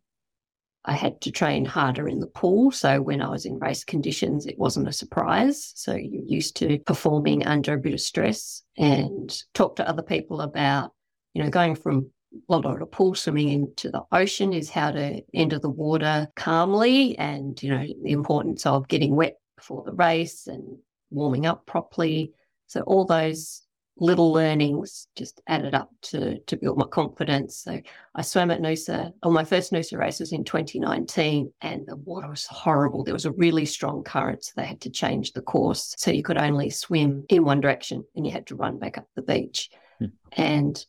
I 0.87 0.93
had 0.93 1.21
to 1.23 1.33
train 1.33 1.65
harder 1.65 2.09
in 2.09 2.21
the 2.21 2.29
pool. 2.29 2.71
So 2.71 3.03
when 3.03 3.21
I 3.21 3.29
was 3.29 3.45
in 3.45 3.59
race 3.59 3.83
conditions, 3.83 4.47
it 4.47 4.57
wasn't 4.57 4.89
a 4.89 4.93
surprise. 4.93 5.73
So 5.75 5.95
you're 5.95 6.23
used 6.25 6.57
to 6.59 6.79
performing 6.87 7.45
under 7.45 7.75
a 7.75 7.79
bit 7.79 7.93
of 7.93 8.01
stress 8.01 8.63
and 8.79 9.37
talk 9.53 9.77
to 9.77 9.89
other 9.89 10.03
people 10.03 10.41
about, 10.41 10.93
you 11.35 11.43
know, 11.43 11.51
going 11.51 11.75
from 11.75 12.11
lot 12.49 12.65
of 12.65 12.91
pool 12.91 13.15
swimming 13.15 13.49
into 13.49 13.91
the 13.91 14.03
ocean 14.13 14.53
is 14.53 14.71
how 14.71 14.91
to 14.91 15.23
enter 15.35 15.59
the 15.59 15.71
water 15.71 16.29
calmly 16.37 17.17
and, 17.19 17.61
you 17.63 17.71
know, 17.71 17.87
the 18.03 18.13
importance 18.13 18.67
of 18.67 18.89
getting 18.89 19.17
wet 19.17 19.39
before 19.57 19.85
the 19.85 19.93
race 19.93 20.47
and 20.47 20.79
warming 21.11 21.47
up 21.47 21.67
properly. 21.67 22.33
So 22.67 22.83
all 22.83 23.05
those 23.05 23.63
little 23.99 24.31
learnings 24.31 25.09
just 25.17 25.41
added 25.47 25.75
up 25.75 25.91
to 26.03 26.39
to 26.41 26.57
build 26.57 26.79
my 26.79 26.87
confidence. 26.87 27.57
So 27.57 27.81
I 28.15 28.23
swam 28.23 28.51
at 28.51 28.61
Noosa. 28.61 29.13
On 29.23 29.33
my 29.33 29.45
first 29.45 29.73
Noosa 29.73 29.99
race 29.99 30.21
was 30.21 30.33
in 30.33 30.45
2019, 30.45 31.53
and 31.63 31.87
the 31.87 31.97
water 31.97 32.29
was 32.29 32.47
horrible. 32.47 33.05
There 33.05 33.15
was 33.15 33.25
a 33.25 33.33
really 33.33 33.65
strong 33.65 34.03
current, 34.03 34.45
so 34.45 34.53
they 34.57 34.67
had 34.67 34.81
to 34.83 34.91
change 34.91 35.33
the 35.33 35.43
course. 35.43 35.95
So 35.97 36.11
you 36.11 36.23
could 36.23 36.39
only 36.39 36.71
swim 36.71 37.25
in 37.29 37.45
one 37.45 37.61
direction, 37.61 38.05
and 38.15 38.27
you 38.27 38.33
had 38.33 38.47
to 38.49 38.57
run 38.57 38.79
back 38.79 38.99
up 38.99 39.07
the 39.15 39.23
beach. 39.23 39.71
Hmm. 39.99 40.07
And 40.33 40.87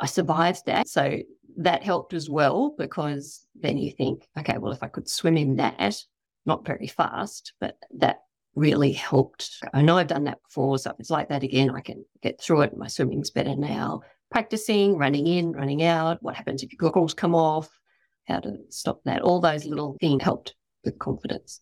I 0.00 0.06
survived 0.06 0.66
that. 0.66 0.88
So 0.88 1.18
that 1.58 1.82
helped 1.82 2.14
as 2.14 2.30
well 2.30 2.74
because 2.78 3.46
then 3.54 3.76
you 3.78 3.92
think, 3.92 4.26
okay, 4.38 4.58
well, 4.58 4.72
if 4.72 4.82
I 4.82 4.88
could 4.88 5.08
swim 5.08 5.36
in 5.36 5.56
that, 5.56 5.96
not 6.46 6.66
very 6.66 6.86
fast, 6.86 7.52
but 7.60 7.76
that 7.98 8.20
really 8.54 8.92
helped. 8.92 9.62
I 9.72 9.82
know 9.82 9.98
I've 9.98 10.06
done 10.06 10.24
that 10.24 10.42
before, 10.42 10.78
so 10.78 10.90
if 10.90 10.96
it's 11.00 11.10
like 11.10 11.28
that 11.28 11.42
again, 11.42 11.70
I 11.70 11.80
can 11.80 12.04
get 12.22 12.40
through 12.40 12.62
it. 12.62 12.76
My 12.76 12.86
swimming's 12.86 13.30
better 13.30 13.54
now. 13.54 14.00
Practicing, 14.30 14.96
running 14.96 15.26
in, 15.26 15.52
running 15.52 15.82
out. 15.82 16.22
What 16.22 16.36
happens 16.36 16.62
if 16.62 16.72
your 16.72 16.78
goggles 16.78 17.14
come 17.14 17.34
off? 17.34 17.68
How 18.26 18.40
to 18.40 18.56
stop 18.70 19.00
that? 19.04 19.22
All 19.22 19.40
those 19.40 19.64
little 19.64 19.96
things 20.00 20.22
helped 20.22 20.54
with 20.84 20.98
confidence. 20.98 21.60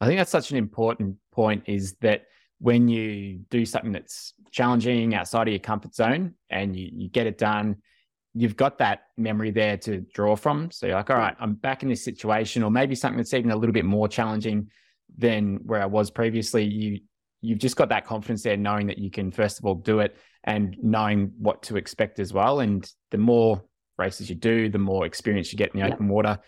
I 0.00 0.06
think 0.06 0.18
that's 0.18 0.30
such 0.30 0.50
an 0.50 0.56
important 0.56 1.16
point 1.32 1.64
is 1.66 1.96
that 2.00 2.22
when 2.58 2.88
you 2.88 3.40
do 3.50 3.64
something 3.64 3.92
that's 3.92 4.34
challenging 4.50 5.14
outside 5.14 5.48
of 5.48 5.52
your 5.52 5.60
comfort 5.60 5.94
zone 5.94 6.34
and 6.50 6.74
you, 6.74 6.90
you 6.92 7.08
get 7.08 7.26
it 7.26 7.38
done, 7.38 7.76
you've 8.34 8.56
got 8.56 8.78
that 8.78 9.00
memory 9.16 9.50
there 9.50 9.76
to 9.76 10.00
draw 10.12 10.36
from. 10.36 10.70
So 10.70 10.86
you're 10.86 10.96
like, 10.96 11.10
all 11.10 11.16
right, 11.16 11.36
I'm 11.38 11.54
back 11.54 11.82
in 11.82 11.88
this 11.88 12.04
situation, 12.04 12.62
or 12.62 12.70
maybe 12.70 12.94
something 12.94 13.16
that's 13.16 13.34
even 13.34 13.50
a 13.50 13.56
little 13.56 13.72
bit 13.72 13.84
more 13.84 14.08
challenging 14.08 14.70
than 15.16 15.60
where 15.64 15.82
I 15.82 15.86
was 15.86 16.10
previously. 16.10 16.64
You 16.64 17.00
you've 17.40 17.58
just 17.58 17.76
got 17.76 17.88
that 17.90 18.04
confidence 18.04 18.42
there, 18.42 18.56
knowing 18.56 18.88
that 18.88 18.98
you 18.98 19.10
can 19.10 19.30
first 19.30 19.58
of 19.58 19.64
all 19.64 19.76
do 19.76 20.00
it 20.00 20.16
and 20.44 20.76
knowing 20.82 21.32
what 21.38 21.62
to 21.64 21.76
expect 21.76 22.18
as 22.18 22.32
well. 22.32 22.60
And 22.60 22.90
the 23.10 23.18
more 23.18 23.62
races 23.96 24.28
you 24.28 24.36
do, 24.36 24.68
the 24.68 24.78
more 24.78 25.06
experience 25.06 25.52
you 25.52 25.58
get 25.58 25.74
in 25.74 25.80
the 25.80 25.86
yeah. 25.86 25.94
open 25.94 26.08
water. 26.08 26.38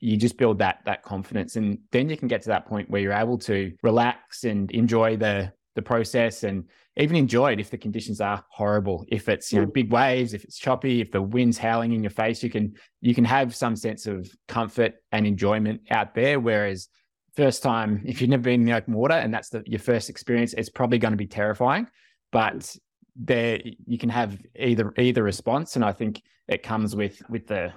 You 0.00 0.16
just 0.16 0.38
build 0.38 0.58
that 0.58 0.80
that 0.86 1.02
confidence, 1.02 1.56
and 1.56 1.78
then 1.92 2.08
you 2.08 2.16
can 2.16 2.28
get 2.28 2.42
to 2.42 2.48
that 2.48 2.66
point 2.66 2.90
where 2.90 3.00
you're 3.00 3.12
able 3.12 3.38
to 3.38 3.72
relax 3.82 4.44
and 4.44 4.70
enjoy 4.70 5.16
the 5.16 5.52
the 5.74 5.82
process 5.82 6.42
and 6.44 6.64
even 6.96 7.16
enjoy 7.16 7.52
it 7.52 7.60
if 7.60 7.70
the 7.70 7.78
conditions 7.78 8.20
are 8.20 8.44
horrible. 8.50 9.04
If 9.08 9.28
it's 9.28 9.52
you 9.52 9.60
know 9.60 9.66
mm. 9.66 9.72
big 9.72 9.92
waves 9.92 10.34
if 10.34 10.44
it's 10.44 10.58
choppy 10.58 11.00
if 11.00 11.10
the 11.10 11.22
wind's 11.22 11.58
howling 11.58 11.92
in 11.92 12.02
your 12.02 12.10
face 12.10 12.42
you 12.42 12.50
can 12.50 12.74
you 13.00 13.14
can 13.14 13.24
have 13.24 13.54
some 13.54 13.76
sense 13.76 14.06
of 14.06 14.30
comfort 14.48 14.94
and 15.12 15.26
enjoyment 15.26 15.82
out 15.90 16.14
there. 16.14 16.40
Whereas 16.40 16.88
first 17.36 17.62
time 17.62 18.02
if 18.04 18.20
you've 18.20 18.30
never 18.30 18.42
been 18.42 18.60
in 18.60 18.66
the 18.66 18.72
open 18.72 18.94
water 18.94 19.14
and 19.14 19.32
that's 19.32 19.50
the, 19.50 19.62
your 19.66 19.78
first 19.78 20.10
experience 20.10 20.52
it's 20.52 20.68
probably 20.68 20.98
going 20.98 21.12
to 21.12 21.18
be 21.18 21.26
terrifying. 21.26 21.86
But 22.32 22.58
mm. 22.58 22.78
there 23.16 23.60
you 23.86 23.98
can 23.98 24.10
have 24.10 24.38
either 24.56 24.92
either 24.98 25.22
response. 25.22 25.76
And 25.76 25.84
i 25.84 25.92
think 25.92 26.22
it 26.48 26.62
comes 26.62 26.96
with 26.96 27.22
with 27.30 27.46
the 27.46 27.72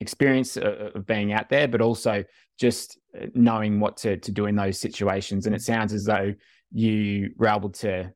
experience 0.00 0.58
of 0.58 1.06
being 1.06 1.32
out 1.32 1.48
there 1.48 1.66
but 1.66 1.80
also 1.80 2.22
just 2.58 2.98
uh, 3.18 3.26
knowing 3.34 3.80
what 3.80 3.96
to 3.98 4.16
to 4.18 4.32
do 4.32 4.46
in 4.46 4.56
those 4.56 4.78
situations. 4.78 5.46
And 5.46 5.54
it 5.54 5.62
sounds 5.62 5.92
as 5.92 6.04
though 6.04 6.34
you 6.72 7.32
were 7.36 7.48
able 7.48 7.70
to 7.70 8.12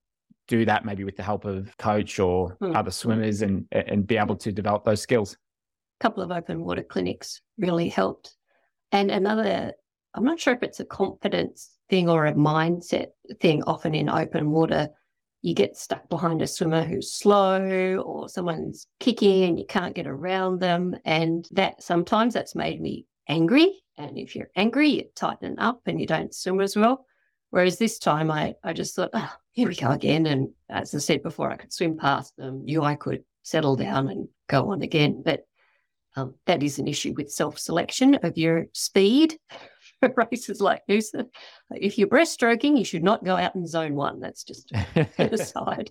do 0.48 0.64
that 0.64 0.84
maybe 0.84 1.04
with 1.04 1.16
the 1.16 1.22
help 1.22 1.44
of 1.44 1.76
coach 1.76 2.18
or 2.18 2.56
mm. 2.60 2.74
other 2.74 2.90
swimmers 2.90 3.42
and 3.42 3.66
and 3.70 4.06
be 4.06 4.16
able 4.16 4.36
to 4.36 4.52
develop 4.52 4.84
those 4.84 5.00
skills? 5.00 5.36
A 6.00 6.02
couple 6.02 6.22
of 6.22 6.30
open 6.30 6.64
water 6.64 6.82
clinics 6.82 7.40
really 7.58 7.88
helped. 7.88 8.36
And 8.92 9.10
another 9.10 9.72
i'm 10.14 10.24
not 10.24 10.40
sure 10.40 10.54
if 10.54 10.62
it's 10.64 10.80
a 10.80 10.84
confidence 10.84 11.70
thing 11.88 12.08
or 12.08 12.26
a 12.26 12.34
mindset 12.34 13.08
thing 13.40 13.62
often 13.62 13.94
in 13.94 14.08
open 14.08 14.50
water 14.50 14.88
you 15.42 15.54
get 15.54 15.76
stuck 15.76 16.08
behind 16.08 16.42
a 16.42 16.46
swimmer 16.46 16.84
who's 16.84 17.12
slow 17.12 17.96
or 18.04 18.28
someone's 18.28 18.86
kicking 18.98 19.44
and 19.44 19.58
you 19.58 19.64
can't 19.66 19.94
get 19.94 20.06
around 20.06 20.60
them. 20.60 20.94
And 21.04 21.48
that 21.52 21.82
sometimes 21.82 22.34
that's 22.34 22.54
made 22.54 22.80
me 22.80 23.06
angry. 23.28 23.72
And 23.96 24.18
if 24.18 24.36
you're 24.36 24.50
angry 24.56 24.90
you 24.90 25.04
tighten 25.14 25.58
up 25.58 25.80
and 25.86 26.00
you 26.00 26.06
don't 26.06 26.34
swim 26.34 26.60
as 26.60 26.76
well 26.76 27.06
Whereas 27.50 27.78
this 27.78 27.98
time 27.98 28.30
I, 28.30 28.54
I 28.62 28.72
just 28.72 28.94
thought, 28.94 29.10
oh, 29.12 29.32
here 29.52 29.68
we 29.68 29.74
go 29.74 29.90
again. 29.90 30.26
And 30.26 30.50
as 30.68 30.94
I 30.94 30.98
said 30.98 31.22
before, 31.22 31.50
I 31.50 31.56
could 31.56 31.72
swim 31.72 31.96
past 31.96 32.36
them. 32.36 32.62
You, 32.66 32.82
I 32.82 32.94
could 32.94 33.24
settle 33.42 33.76
down 33.76 34.08
and 34.08 34.28
go 34.48 34.70
on 34.70 34.82
again. 34.82 35.22
But 35.24 35.46
um, 36.16 36.34
that 36.46 36.62
is 36.62 36.78
an 36.78 36.88
issue 36.88 37.14
with 37.16 37.30
self 37.30 37.58
selection 37.58 38.16
of 38.16 38.36
your 38.36 38.66
speed 38.72 39.38
races 40.30 40.60
like 40.60 40.82
Noosa. 40.88 41.26
If 41.70 41.98
you're 41.98 42.08
breaststroking, 42.08 42.78
you 42.78 42.84
should 42.84 43.04
not 43.04 43.24
go 43.24 43.36
out 43.36 43.54
in 43.54 43.66
zone 43.66 43.94
one. 43.94 44.20
That's 44.20 44.44
just 44.44 44.72
an 44.94 45.34
aside. 45.34 45.90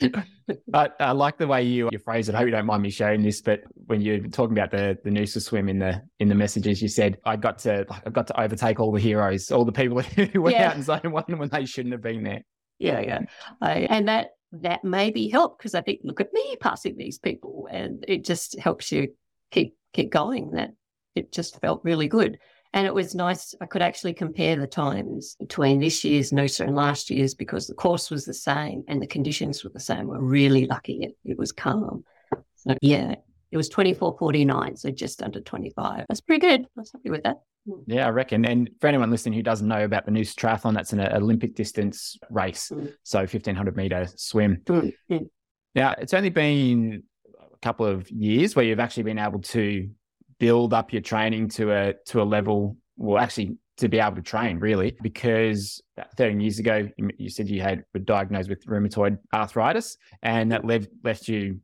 but 0.68 0.96
I 1.00 1.12
like 1.12 1.38
the 1.38 1.46
way 1.46 1.62
you 1.62 1.88
you 1.92 1.98
phrase 1.98 2.28
it. 2.28 2.34
I 2.34 2.38
hope 2.38 2.46
you 2.46 2.52
don't 2.52 2.66
mind 2.66 2.82
me 2.82 2.90
sharing 2.90 3.22
this, 3.22 3.40
but 3.40 3.60
when 3.86 4.00
you're 4.00 4.20
talking 4.28 4.56
about 4.56 4.70
the 4.70 4.98
the 5.04 5.10
Noosa 5.10 5.42
swim 5.42 5.68
in 5.68 5.78
the 5.78 6.02
in 6.18 6.28
the 6.28 6.34
messages, 6.34 6.80
you 6.80 6.88
said 6.88 7.18
I 7.24 7.36
got 7.36 7.58
to 7.60 7.86
I 8.06 8.10
got 8.10 8.26
to 8.28 8.40
overtake 8.40 8.80
all 8.80 8.92
the 8.92 9.00
heroes, 9.00 9.50
all 9.50 9.64
the 9.64 9.72
people 9.72 10.00
who 10.00 10.42
went 10.42 10.56
yeah. 10.56 10.68
out 10.68 10.76
in 10.76 10.82
zone 10.82 11.10
one 11.10 11.24
when 11.28 11.48
they 11.48 11.64
shouldn't 11.64 11.92
have 11.92 12.02
been 12.02 12.22
there. 12.22 12.42
Yeah, 12.78 13.00
yeah, 13.00 13.20
I, 13.60 13.72
and 13.90 14.08
that 14.08 14.30
that 14.52 14.84
maybe 14.84 15.28
helped 15.28 15.58
because 15.58 15.74
I 15.74 15.82
think 15.82 16.00
look 16.04 16.20
at 16.20 16.32
me 16.32 16.56
passing 16.60 16.96
these 16.96 17.18
people, 17.18 17.68
and 17.70 18.04
it 18.06 18.24
just 18.24 18.58
helps 18.58 18.92
you 18.92 19.08
keep 19.50 19.76
keep 19.92 20.10
going. 20.10 20.52
That 20.52 20.70
it 21.14 21.32
just 21.32 21.60
felt 21.60 21.82
really 21.84 22.08
good. 22.08 22.38
And 22.74 22.86
it 22.86 22.94
was 22.94 23.14
nice. 23.14 23.54
I 23.60 23.66
could 23.66 23.82
actually 23.82 24.12
compare 24.12 24.56
the 24.56 24.66
times 24.66 25.36
between 25.40 25.80
this 25.80 26.04
year's 26.04 26.32
Noosa 26.32 26.66
and 26.66 26.76
last 26.76 27.08
year's 27.08 27.34
because 27.34 27.66
the 27.66 27.74
course 27.74 28.10
was 28.10 28.24
the 28.24 28.34
same 28.34 28.84
and 28.88 29.00
the 29.00 29.06
conditions 29.06 29.64
were 29.64 29.70
the 29.70 29.80
same. 29.80 30.06
We're 30.06 30.20
really 30.20 30.66
lucky 30.66 31.02
it, 31.02 31.16
it 31.24 31.38
was 31.38 31.50
calm. 31.50 32.04
So, 32.56 32.74
yeah, 32.82 33.14
it 33.50 33.56
was 33.56 33.70
24.49, 33.70 34.78
so 34.78 34.90
just 34.90 35.22
under 35.22 35.40
25. 35.40 36.04
That's 36.08 36.20
pretty 36.20 36.46
good. 36.46 36.62
I 36.62 36.80
was 36.80 36.92
happy 36.92 37.10
with 37.10 37.22
that. 37.22 37.36
Yeah, 37.86 38.06
I 38.06 38.10
reckon. 38.10 38.44
And 38.44 38.70
for 38.80 38.86
anyone 38.86 39.10
listening 39.10 39.34
who 39.34 39.42
doesn't 39.42 39.66
know 39.66 39.84
about 39.84 40.04
the 40.06 40.12
Noosa 40.12 40.34
Triathlon, 40.34 40.74
that's 40.74 40.92
an 40.92 41.00
Olympic 41.00 41.54
distance 41.54 42.16
race. 42.30 42.70
Mm. 42.70 42.92
So 43.02 43.20
1500 43.20 43.76
meter 43.76 44.06
swim. 44.16 44.62
Mm. 44.66 44.92
Mm. 45.10 45.28
Now, 45.74 45.94
it's 45.98 46.14
only 46.14 46.30
been 46.30 47.02
a 47.40 47.58
couple 47.58 47.86
of 47.86 48.10
years 48.10 48.56
where 48.56 48.64
you've 48.64 48.80
actually 48.80 49.04
been 49.04 49.18
able 49.18 49.40
to 49.40 49.88
build 50.38 50.72
up 50.72 50.92
your 50.92 51.02
training 51.02 51.48
to 51.48 51.72
a 51.72 51.94
to 52.06 52.22
a 52.22 52.24
level 52.24 52.76
well 52.96 53.22
actually 53.22 53.56
to 53.76 53.88
be 53.88 53.98
able 53.98 54.16
to 54.16 54.22
train 54.22 54.58
really 54.58 54.96
because 55.02 55.80
13 56.16 56.40
years 56.40 56.58
ago 56.58 56.88
you 57.16 57.30
said 57.30 57.48
you 57.48 57.60
had 57.62 57.84
were 57.94 58.00
diagnosed 58.00 58.48
with 58.48 58.64
rheumatoid 58.66 59.18
arthritis 59.32 59.96
and 60.22 60.50
that 60.50 60.64
left 60.64 60.88
left 61.04 61.28
you 61.28 61.58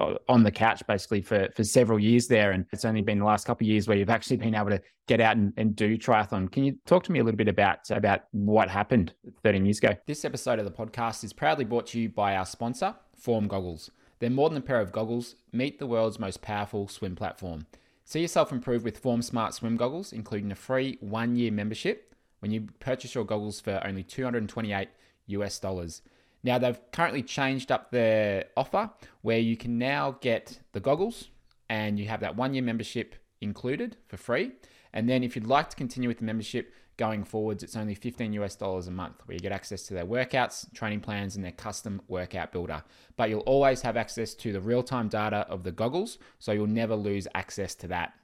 uh, 0.00 0.14
on 0.28 0.42
the 0.42 0.50
couch 0.50 0.82
basically 0.88 1.20
for 1.20 1.48
for 1.54 1.62
several 1.62 1.98
years 1.98 2.26
there 2.26 2.52
and 2.52 2.64
it's 2.72 2.84
only 2.84 3.02
been 3.02 3.18
the 3.18 3.24
last 3.24 3.46
couple 3.46 3.64
of 3.64 3.68
years 3.68 3.86
where 3.86 3.96
you've 3.96 4.10
actually 4.10 4.36
been 4.36 4.54
able 4.54 4.70
to 4.70 4.80
get 5.06 5.20
out 5.20 5.36
and, 5.36 5.52
and 5.56 5.76
do 5.76 5.98
triathlon. 5.98 6.50
Can 6.50 6.64
you 6.64 6.76
talk 6.86 7.04
to 7.04 7.12
me 7.12 7.18
a 7.18 7.24
little 7.24 7.36
bit 7.36 7.48
about 7.48 7.78
about 7.90 8.22
what 8.32 8.68
happened 8.68 9.12
13 9.42 9.64
years 9.64 9.78
ago? 9.78 9.94
This 10.06 10.24
episode 10.24 10.58
of 10.58 10.64
the 10.64 10.70
podcast 10.70 11.24
is 11.24 11.32
proudly 11.32 11.64
brought 11.64 11.86
to 11.88 12.00
you 12.00 12.08
by 12.08 12.36
our 12.36 12.46
sponsor 12.46 12.94
form 13.16 13.46
goggles. 13.46 13.90
They're 14.18 14.30
more 14.30 14.48
than 14.48 14.58
a 14.58 14.62
pair 14.62 14.80
of 14.80 14.92
goggles. 14.92 15.36
Meet 15.52 15.78
the 15.78 15.86
world's 15.86 16.18
most 16.18 16.40
powerful 16.40 16.88
swim 16.88 17.14
platform 17.14 17.66
See 18.04 18.20
yourself 18.20 18.52
improve 18.52 18.84
with 18.84 18.98
Form 18.98 19.22
Smart 19.22 19.54
swim 19.54 19.76
goggles, 19.76 20.12
including 20.12 20.52
a 20.52 20.54
free 20.54 20.98
one 21.00 21.36
year 21.36 21.50
membership 21.50 22.14
when 22.40 22.50
you 22.50 22.68
purchase 22.78 23.14
your 23.14 23.24
goggles 23.24 23.60
for 23.60 23.80
only 23.84 24.02
228 24.02 24.88
US 25.28 25.58
dollars. 25.58 26.02
Now, 26.42 26.58
they've 26.58 26.78
currently 26.92 27.22
changed 27.22 27.72
up 27.72 27.90
their 27.90 28.44
offer 28.54 28.90
where 29.22 29.38
you 29.38 29.56
can 29.56 29.78
now 29.78 30.18
get 30.20 30.60
the 30.72 30.80
goggles 30.80 31.30
and 31.70 31.98
you 31.98 32.06
have 32.08 32.20
that 32.20 32.36
one 32.36 32.52
year 32.52 32.62
membership 32.62 33.14
included 33.40 33.96
for 34.06 34.18
free. 34.18 34.52
And 34.92 35.08
then, 35.08 35.24
if 35.24 35.34
you'd 35.34 35.46
like 35.46 35.70
to 35.70 35.76
continue 35.76 36.08
with 36.08 36.18
the 36.18 36.24
membership, 36.24 36.74
going 36.96 37.24
forwards, 37.24 37.62
it's 37.62 37.76
only 37.76 37.94
15 37.94 38.32
US 38.34 38.56
dollars 38.56 38.86
a 38.86 38.90
month 38.90 39.22
where 39.24 39.34
you 39.34 39.40
get 39.40 39.52
access 39.52 39.82
to 39.84 39.94
their 39.94 40.06
workouts, 40.06 40.72
training 40.74 41.00
plans, 41.00 41.36
and 41.36 41.44
their 41.44 41.52
custom 41.52 42.00
workout 42.08 42.52
builder. 42.52 42.82
But 43.16 43.30
you'll 43.30 43.40
always 43.40 43.82
have 43.82 43.96
access 43.96 44.34
to 44.34 44.52
the 44.52 44.60
real 44.60 44.82
time 44.82 45.08
data 45.08 45.46
of 45.48 45.62
the 45.62 45.72
goggles, 45.72 46.18
so 46.38 46.52
you'll 46.52 46.66
never 46.66 46.94
lose 46.94 47.26
access 47.34 47.74
to 47.76 47.88
that. 47.88 48.14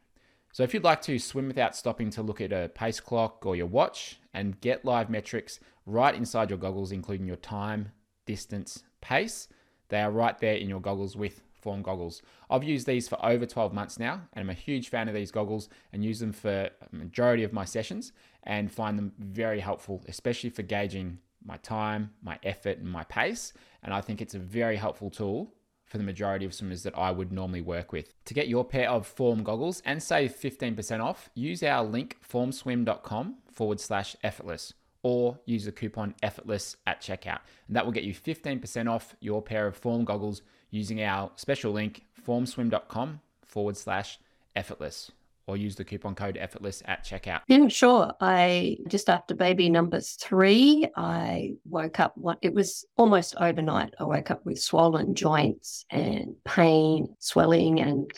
So 0.52 0.62
if 0.64 0.74
you'd 0.74 0.84
like 0.84 1.02
to 1.02 1.18
swim 1.18 1.46
without 1.46 1.76
stopping 1.76 2.10
to 2.10 2.22
look 2.22 2.40
at 2.40 2.52
a 2.52 2.70
pace 2.74 2.98
clock 2.98 3.46
or 3.46 3.54
your 3.54 3.66
watch 3.66 4.18
and 4.34 4.60
get 4.60 4.84
live 4.84 5.08
metrics 5.08 5.60
right 5.86 6.14
inside 6.14 6.50
your 6.50 6.58
goggles, 6.58 6.92
including 6.92 7.26
your 7.26 7.36
time, 7.36 7.92
distance, 8.26 8.82
pace, 9.00 9.48
they 9.88 10.00
are 10.00 10.10
right 10.10 10.38
there 10.38 10.54
in 10.54 10.68
your 10.68 10.80
goggles 10.80 11.16
with 11.16 11.42
form 11.61 11.83
goggles. 11.83 12.23
I've 12.49 12.64
used 12.64 12.87
these 12.87 13.09
for 13.09 13.25
over 13.25 13.47
12 13.47 13.73
months 13.73 13.99
now, 13.99 14.23
and 14.33 14.43
I'm 14.43 14.50
a 14.50 14.55
huge 14.55 14.88
fan 14.88 15.09
of 15.09 15.14
these 15.14 15.31
goggles 15.31 15.69
and 15.93 16.05
use 16.05 16.21
them 16.21 16.33
for 16.33 16.71
a 16.71 16.95
majority 16.95 17.45
of 17.45 17.52
my 17.52 17.64
sessions 17.64 18.12
and 18.45 18.73
find 18.73 18.99
them 18.99 19.12
very 19.19 19.61
helpful, 19.61 20.02
especially 20.09 20.50
for 20.50 20.62
gauging 20.62 21.19
my 21.45 21.57
time, 21.59 22.11
my 22.23 22.38
effort, 22.43 22.79
and 22.79 22.90
my 22.90 23.05
pace. 23.05 23.52
And 23.83 23.95
I 23.95 24.00
think 24.00 24.21
it's 24.21 24.35
a 24.35 24.38
very 24.38 24.76
helpful 24.76 25.11
tool 25.11 25.55
for 25.85 25.99
the 25.99 26.05
majority 26.05 26.47
of 26.47 26.55
swimmers 26.55 26.85
that 26.85 26.97
I 26.97 27.11
would 27.11 27.33
normally 27.33 27.61
work 27.61 27.93
with. 27.93 28.14
To 28.26 28.35
get 28.35 28.47
your 28.47 28.64
pair 28.64 28.88
of 28.88 29.07
form 29.07 29.43
goggles 29.43 29.83
and 29.85 30.00
save 30.00 30.35
15% 30.37 31.02
off, 31.02 31.31
use 31.35 31.62
our 31.62 31.85
link 31.85 32.19
formswim.com 32.26 33.37
forward 33.50 33.81
slash 33.81 34.14
effortless 34.23 34.75
or 35.02 35.38
use 35.47 35.64
the 35.64 35.73
coupon 35.73 36.14
effortless 36.23 36.76
at 36.87 37.00
checkout. 37.00 37.40
And 37.67 37.76
that 37.76 37.85
will 37.85 37.93
get 37.93 38.05
you 38.05 38.14
15% 38.14 38.88
off 38.88 39.17
your 39.21 39.43
pair 39.43 39.67
of 39.67 39.76
form 39.76 40.05
goggles 40.05 40.43
using 40.70 41.02
our 41.02 41.30
special 41.36 41.72
link 41.72 42.04
formswim.com 42.26 43.20
forward 43.42 43.76
slash 43.76 44.18
effortless 44.54 45.10
or 45.46 45.56
use 45.56 45.74
the 45.74 45.84
coupon 45.84 46.14
code 46.14 46.36
effortless 46.36 46.82
at 46.86 47.04
checkout. 47.04 47.40
Yeah, 47.48 47.66
sure. 47.68 48.12
I 48.20 48.76
just 48.86 49.10
after 49.10 49.34
baby 49.34 49.68
number 49.68 50.00
three, 50.00 50.86
I 50.96 51.54
woke 51.68 51.98
up 51.98 52.14
it 52.40 52.54
was 52.54 52.84
almost 52.96 53.34
overnight. 53.40 53.94
I 53.98 54.04
woke 54.04 54.30
up 54.30 54.46
with 54.46 54.60
swollen 54.60 55.14
joints 55.14 55.84
and 55.90 56.36
pain, 56.44 57.16
swelling, 57.18 57.80
and 57.80 58.10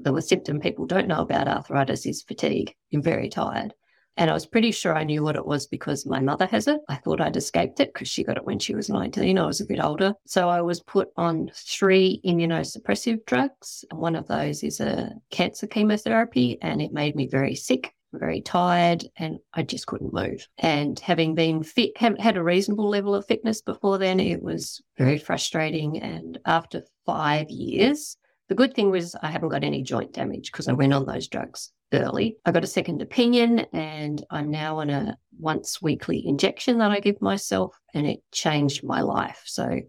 the 0.00 0.12
was 0.12 0.28
symptom 0.28 0.60
people 0.60 0.86
don't 0.86 1.08
know 1.08 1.20
about 1.20 1.48
arthritis 1.48 2.06
is 2.06 2.22
fatigue. 2.22 2.74
You're 2.90 3.02
very 3.02 3.28
tired. 3.28 3.74
And 4.18 4.30
I 4.30 4.34
was 4.34 4.46
pretty 4.46 4.72
sure 4.72 4.96
I 4.96 5.04
knew 5.04 5.22
what 5.22 5.36
it 5.36 5.46
was 5.46 5.68
because 5.68 6.04
my 6.04 6.18
mother 6.18 6.46
has 6.46 6.66
it. 6.66 6.80
I 6.88 6.96
thought 6.96 7.20
I'd 7.20 7.36
escaped 7.36 7.78
it 7.78 7.94
because 7.94 8.08
she 8.08 8.24
got 8.24 8.36
it 8.36 8.44
when 8.44 8.58
she 8.58 8.74
was 8.74 8.90
19. 8.90 9.38
I 9.38 9.46
was 9.46 9.60
a 9.60 9.64
bit 9.64 9.78
older. 9.78 10.12
So 10.26 10.48
I 10.48 10.60
was 10.60 10.80
put 10.80 11.10
on 11.16 11.52
three 11.54 12.20
immunosuppressive 12.26 13.24
drugs. 13.26 13.84
One 13.92 14.16
of 14.16 14.26
those 14.26 14.64
is 14.64 14.80
a 14.80 15.12
cancer 15.30 15.68
chemotherapy, 15.68 16.58
and 16.60 16.82
it 16.82 16.92
made 16.92 17.14
me 17.14 17.28
very 17.28 17.54
sick, 17.54 17.94
very 18.12 18.40
tired, 18.40 19.04
and 19.18 19.38
I 19.54 19.62
just 19.62 19.86
couldn't 19.86 20.12
move. 20.12 20.48
And 20.58 20.98
having 20.98 21.36
been 21.36 21.62
fit, 21.62 21.96
had 21.96 22.36
a 22.36 22.42
reasonable 22.42 22.88
level 22.88 23.14
of 23.14 23.24
fitness 23.24 23.62
before 23.62 23.98
then, 23.98 24.18
it 24.18 24.42
was 24.42 24.82
very 24.96 25.18
frustrating. 25.18 26.02
And 26.02 26.40
after 26.44 26.82
five 27.06 27.50
years, 27.50 28.16
the 28.48 28.56
good 28.56 28.74
thing 28.74 28.90
was 28.90 29.14
I 29.22 29.30
haven't 29.30 29.50
got 29.50 29.62
any 29.62 29.84
joint 29.84 30.12
damage 30.12 30.50
because 30.50 30.66
I 30.66 30.72
went 30.72 30.92
on 30.92 31.06
those 31.06 31.28
drugs 31.28 31.70
early. 31.92 32.36
I 32.44 32.52
got 32.52 32.64
a 32.64 32.68
second 32.68 33.02
opinion 33.02 33.60
and 33.72 34.24
I'm 34.30 34.50
now 34.50 34.78
on 34.78 34.90
a 34.90 35.16
once 35.38 35.80
weekly 35.80 36.26
injection 36.26 36.78
that 36.78 36.90
I 36.90 37.00
give 37.00 37.20
myself 37.22 37.78
and 37.94 38.06
it 38.06 38.20
changed 38.32 38.84
my 38.84 39.00
life. 39.00 39.42
So 39.46 39.80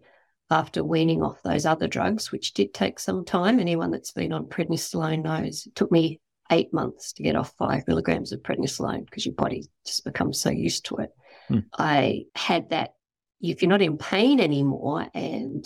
after 0.50 0.82
weaning 0.82 1.22
off 1.22 1.42
those 1.42 1.66
other 1.66 1.86
drugs, 1.86 2.32
which 2.32 2.54
did 2.54 2.74
take 2.74 2.98
some 2.98 3.24
time, 3.24 3.60
anyone 3.60 3.90
that's 3.90 4.12
been 4.12 4.32
on 4.32 4.46
prednisolone 4.46 5.22
knows 5.22 5.66
it 5.66 5.74
took 5.74 5.92
me 5.92 6.20
eight 6.50 6.72
months 6.72 7.12
to 7.12 7.22
get 7.22 7.36
off 7.36 7.54
five 7.56 7.84
milligrams 7.86 8.32
of 8.32 8.40
prednisolone 8.40 9.04
because 9.04 9.24
your 9.24 9.34
body 9.34 9.68
just 9.86 10.04
becomes 10.04 10.40
so 10.40 10.50
used 10.50 10.86
to 10.86 10.96
it. 10.96 11.10
Hmm. 11.48 11.58
I 11.78 12.24
had 12.34 12.70
that 12.70 12.94
if 13.40 13.62
you're 13.62 13.68
not 13.68 13.82
in 13.82 13.96
pain 13.96 14.40
anymore 14.40 15.06
and 15.14 15.64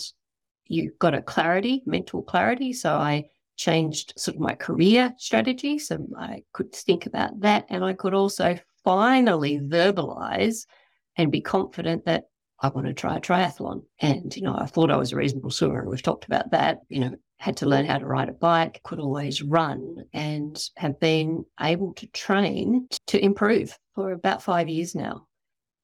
you've 0.66 0.98
got 0.98 1.14
a 1.14 1.22
clarity, 1.22 1.82
mental 1.86 2.22
clarity. 2.22 2.72
So 2.72 2.94
I 2.94 3.30
changed 3.56 4.12
sort 4.16 4.36
of 4.36 4.40
my 4.40 4.54
career 4.54 5.14
strategy. 5.18 5.78
So 5.78 6.06
I 6.18 6.42
could 6.52 6.72
think 6.72 7.06
about 7.06 7.40
that. 7.40 7.66
And 7.68 7.84
I 7.84 7.92
could 7.92 8.14
also 8.14 8.58
finally 8.84 9.58
verbalize 9.58 10.66
and 11.16 11.32
be 11.32 11.40
confident 11.40 12.04
that 12.04 12.24
I 12.60 12.68
want 12.68 12.86
to 12.86 12.94
try 12.94 13.16
a 13.16 13.20
triathlon. 13.20 13.82
And, 14.00 14.34
you 14.34 14.42
know, 14.42 14.56
I 14.56 14.66
thought 14.66 14.90
I 14.90 14.96
was 14.96 15.12
a 15.12 15.16
reasonable 15.16 15.50
swimmer. 15.50 15.88
We've 15.88 16.02
talked 16.02 16.24
about 16.24 16.50
that, 16.52 16.80
you 16.88 17.00
know, 17.00 17.14
had 17.38 17.56
to 17.58 17.66
learn 17.66 17.84
how 17.84 17.98
to 17.98 18.06
ride 18.06 18.28
a 18.28 18.32
bike, 18.32 18.80
could 18.84 19.00
always 19.00 19.42
run, 19.42 19.96
and 20.12 20.62
have 20.76 20.98
been 20.98 21.44
able 21.60 21.92
to 21.94 22.06
train 22.08 22.88
to 23.08 23.22
improve 23.22 23.76
for 23.94 24.12
about 24.12 24.42
five 24.42 24.68
years 24.68 24.94
now. 24.94 25.26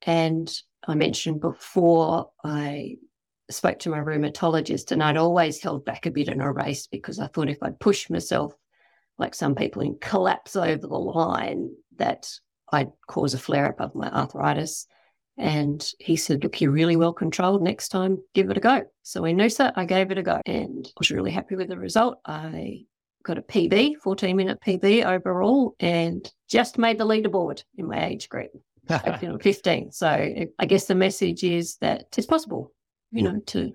And 0.03 0.51
I 0.87 0.95
mentioned 0.95 1.41
before, 1.41 2.31
I 2.43 2.97
spoke 3.51 3.79
to 3.81 3.91
my 3.91 3.99
rheumatologist 3.99 4.93
and 4.93 5.03
I'd 5.03 5.17
always 5.17 5.63
held 5.63 5.85
back 5.85 6.07
a 6.07 6.11
bit 6.11 6.29
in 6.29 6.41
a 6.41 6.53
race 6.53 6.87
because 6.87 7.19
I 7.19 7.27
thought 7.27 7.49
if 7.49 7.63
I'd 7.63 7.79
push 7.79 8.11
myself 8.11 8.55
like 9.19 9.35
some 9.35 9.55
people 9.55 9.83
and 9.83 10.01
collapse 10.01 10.57
over 10.57 10.87
the 10.87 10.89
line 10.89 11.71
that 11.97 12.31
I'd 12.73 12.91
cause 13.07 13.35
a 13.35 13.39
flare 13.39 13.67
up 13.67 13.81
of 13.81 13.95
my 13.95 14.11
arthritis. 14.11 14.87
And 15.37 15.87
he 15.99 16.17
said, 16.17 16.43
Look, 16.43 16.61
you're 16.61 16.71
really 16.71 16.97
well 16.97 17.13
controlled. 17.13 17.63
Next 17.63 17.89
time, 17.89 18.19
give 18.35 18.51
it 18.51 18.57
a 18.57 18.61
go. 18.61 18.83
So 19.03 19.25
in 19.25 19.37
Noosa, 19.37 19.73
I 19.77 19.85
gave 19.85 20.11
it 20.11 20.19
a 20.19 20.23
go 20.23 20.41
and 20.47 20.87
I 20.87 20.99
was 20.99 21.11
really 21.11 21.31
happy 21.31 21.57
with 21.57 21.69
the 21.69 21.79
result. 21.79 22.19
I 22.25 22.85
got 23.23 23.39
a 23.39 23.43
PB, 23.43 23.97
14 24.03 24.37
minute 24.37 24.59
PB 24.65 25.05
overall, 25.05 25.75
and 25.79 26.31
just 26.49 26.79
made 26.79 26.99
the 26.99 27.07
leaderboard 27.07 27.63
in 27.77 27.89
my 27.89 28.07
age 28.07 28.29
group. 28.29 28.51
15. 28.89 29.93
So 29.93 30.09
I 30.59 30.67
guess 30.67 30.87
the 30.87 30.95
message 30.95 31.45
is 31.45 31.77
that 31.77 32.07
it's 32.17 32.27
possible 32.27 32.73
you 33.11 33.23
know, 33.23 33.41
to 33.47 33.73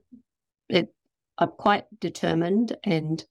it. 0.69 0.93
I'm 1.37 1.49
quite 1.49 1.85
determined, 1.99 2.75
and 2.83 3.23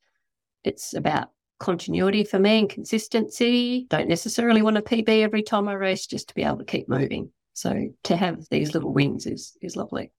it's 0.63 0.95
about 0.95 1.29
continuity 1.59 2.25
for 2.25 2.39
me 2.39 2.59
and 2.59 2.69
consistency. 2.69 3.87
Don't 3.89 4.09
necessarily 4.09 4.63
want 4.63 4.77
a 4.77 4.83
PB 4.83 5.09
every 5.23 5.43
time 5.43 5.69
I 5.69 5.73
race, 5.75 6.07
just 6.07 6.29
to 6.29 6.35
be 6.35 6.43
able 6.43 6.59
to 6.59 6.65
keep 6.65 6.89
moving. 6.89 7.31
So 7.55 7.89
to 8.05 8.17
have 8.17 8.47
these 8.51 8.75
little 8.75 8.93
wins 8.93 9.27
is 9.27 9.57
is 9.63 9.77
lovely. 9.77 10.13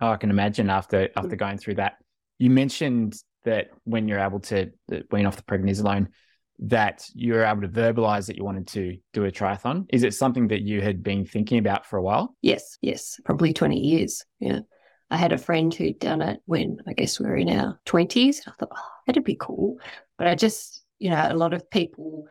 Oh, 0.00 0.10
I 0.10 0.16
can 0.16 0.30
imagine 0.30 0.70
after 0.70 1.06
mm. 1.06 1.12
after 1.16 1.36
going 1.36 1.58
through 1.58 1.74
that. 1.76 1.94
You 2.38 2.50
mentioned 2.50 3.16
that 3.44 3.68
when 3.84 4.08
you're 4.08 4.18
able 4.18 4.40
to 4.40 4.70
wean 5.10 5.26
off 5.26 5.36
the 5.36 5.42
prednisone, 5.42 6.08
that 6.60 7.06
you 7.14 7.34
were 7.34 7.44
able 7.44 7.62
to 7.62 7.68
verbalize 7.68 8.26
that 8.26 8.36
you 8.36 8.44
wanted 8.44 8.66
to 8.68 8.96
do 9.12 9.24
a 9.24 9.30
triathlon. 9.30 9.86
Is 9.90 10.02
it 10.02 10.14
something 10.14 10.48
that 10.48 10.62
you 10.62 10.80
had 10.82 11.02
been 11.02 11.24
thinking 11.24 11.58
about 11.58 11.86
for 11.86 11.98
a 11.98 12.02
while? 12.02 12.36
Yes, 12.42 12.78
yes, 12.82 13.18
probably 13.24 13.52
20 13.52 13.78
years. 13.78 14.24
Yeah. 14.40 14.60
I 15.10 15.16
had 15.16 15.32
a 15.32 15.38
friend 15.38 15.74
who'd 15.74 15.98
done 15.98 16.22
it 16.22 16.40
when 16.46 16.78
I 16.86 16.92
guess 16.92 17.18
we 17.18 17.26
were 17.26 17.36
in 17.36 17.48
our 17.48 17.80
20s. 17.86 18.40
I 18.46 18.52
thought, 18.52 18.72
oh, 18.74 18.90
that'd 19.06 19.24
be 19.24 19.36
cool. 19.38 19.78
But 20.16 20.28
I 20.28 20.34
just, 20.34 20.84
you 20.98 21.10
know, 21.10 21.26
a 21.28 21.34
lot 21.34 21.52
of 21.52 21.68
people 21.70 22.26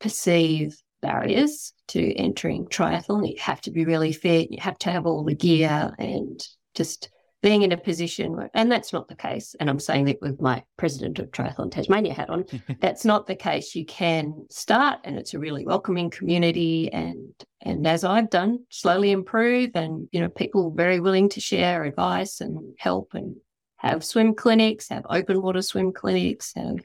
perceive 0.00 0.76
barriers 1.02 1.74
to 1.88 2.14
entering 2.14 2.66
triathlon. 2.66 3.28
You 3.28 3.36
have 3.40 3.60
to 3.62 3.70
be 3.70 3.84
really 3.84 4.12
fit, 4.12 4.50
you 4.50 4.58
have 4.60 4.78
to 4.78 4.90
have 4.90 5.06
all 5.06 5.24
the 5.24 5.34
gear 5.34 5.92
and 5.98 6.40
just 6.74 7.10
being 7.42 7.62
in 7.62 7.72
a 7.72 7.76
position 7.76 8.36
where, 8.36 8.50
and 8.54 8.70
that's 8.70 8.92
not 8.92 9.08
the 9.08 9.16
case. 9.16 9.56
And 9.58 9.68
I'm 9.68 9.80
saying 9.80 10.04
that 10.06 10.22
with 10.22 10.40
my 10.40 10.62
president 10.76 11.18
of 11.18 11.32
Triathlon 11.32 11.72
Tasmania 11.72 12.14
hat 12.14 12.30
on, 12.30 12.44
that's 12.80 13.04
not 13.04 13.26
the 13.26 13.34
case. 13.34 13.74
You 13.74 13.84
can 13.84 14.46
start, 14.48 15.00
and 15.04 15.18
it's 15.18 15.34
a 15.34 15.40
really 15.40 15.66
welcoming 15.66 16.08
community. 16.08 16.90
And 16.92 17.34
and 17.60 17.86
as 17.86 18.04
I've 18.04 18.30
done, 18.30 18.60
slowly 18.70 19.10
improve, 19.10 19.70
and 19.74 20.08
you 20.12 20.20
know, 20.20 20.28
people 20.28 20.70
very 20.70 21.00
willing 21.00 21.28
to 21.30 21.40
share 21.40 21.82
advice 21.82 22.40
and 22.40 22.74
help, 22.78 23.10
and 23.14 23.36
have 23.76 24.04
swim 24.04 24.34
clinics, 24.34 24.88
have 24.88 25.04
open 25.10 25.42
water 25.42 25.62
swim 25.62 25.92
clinics, 25.92 26.52
have 26.54 26.76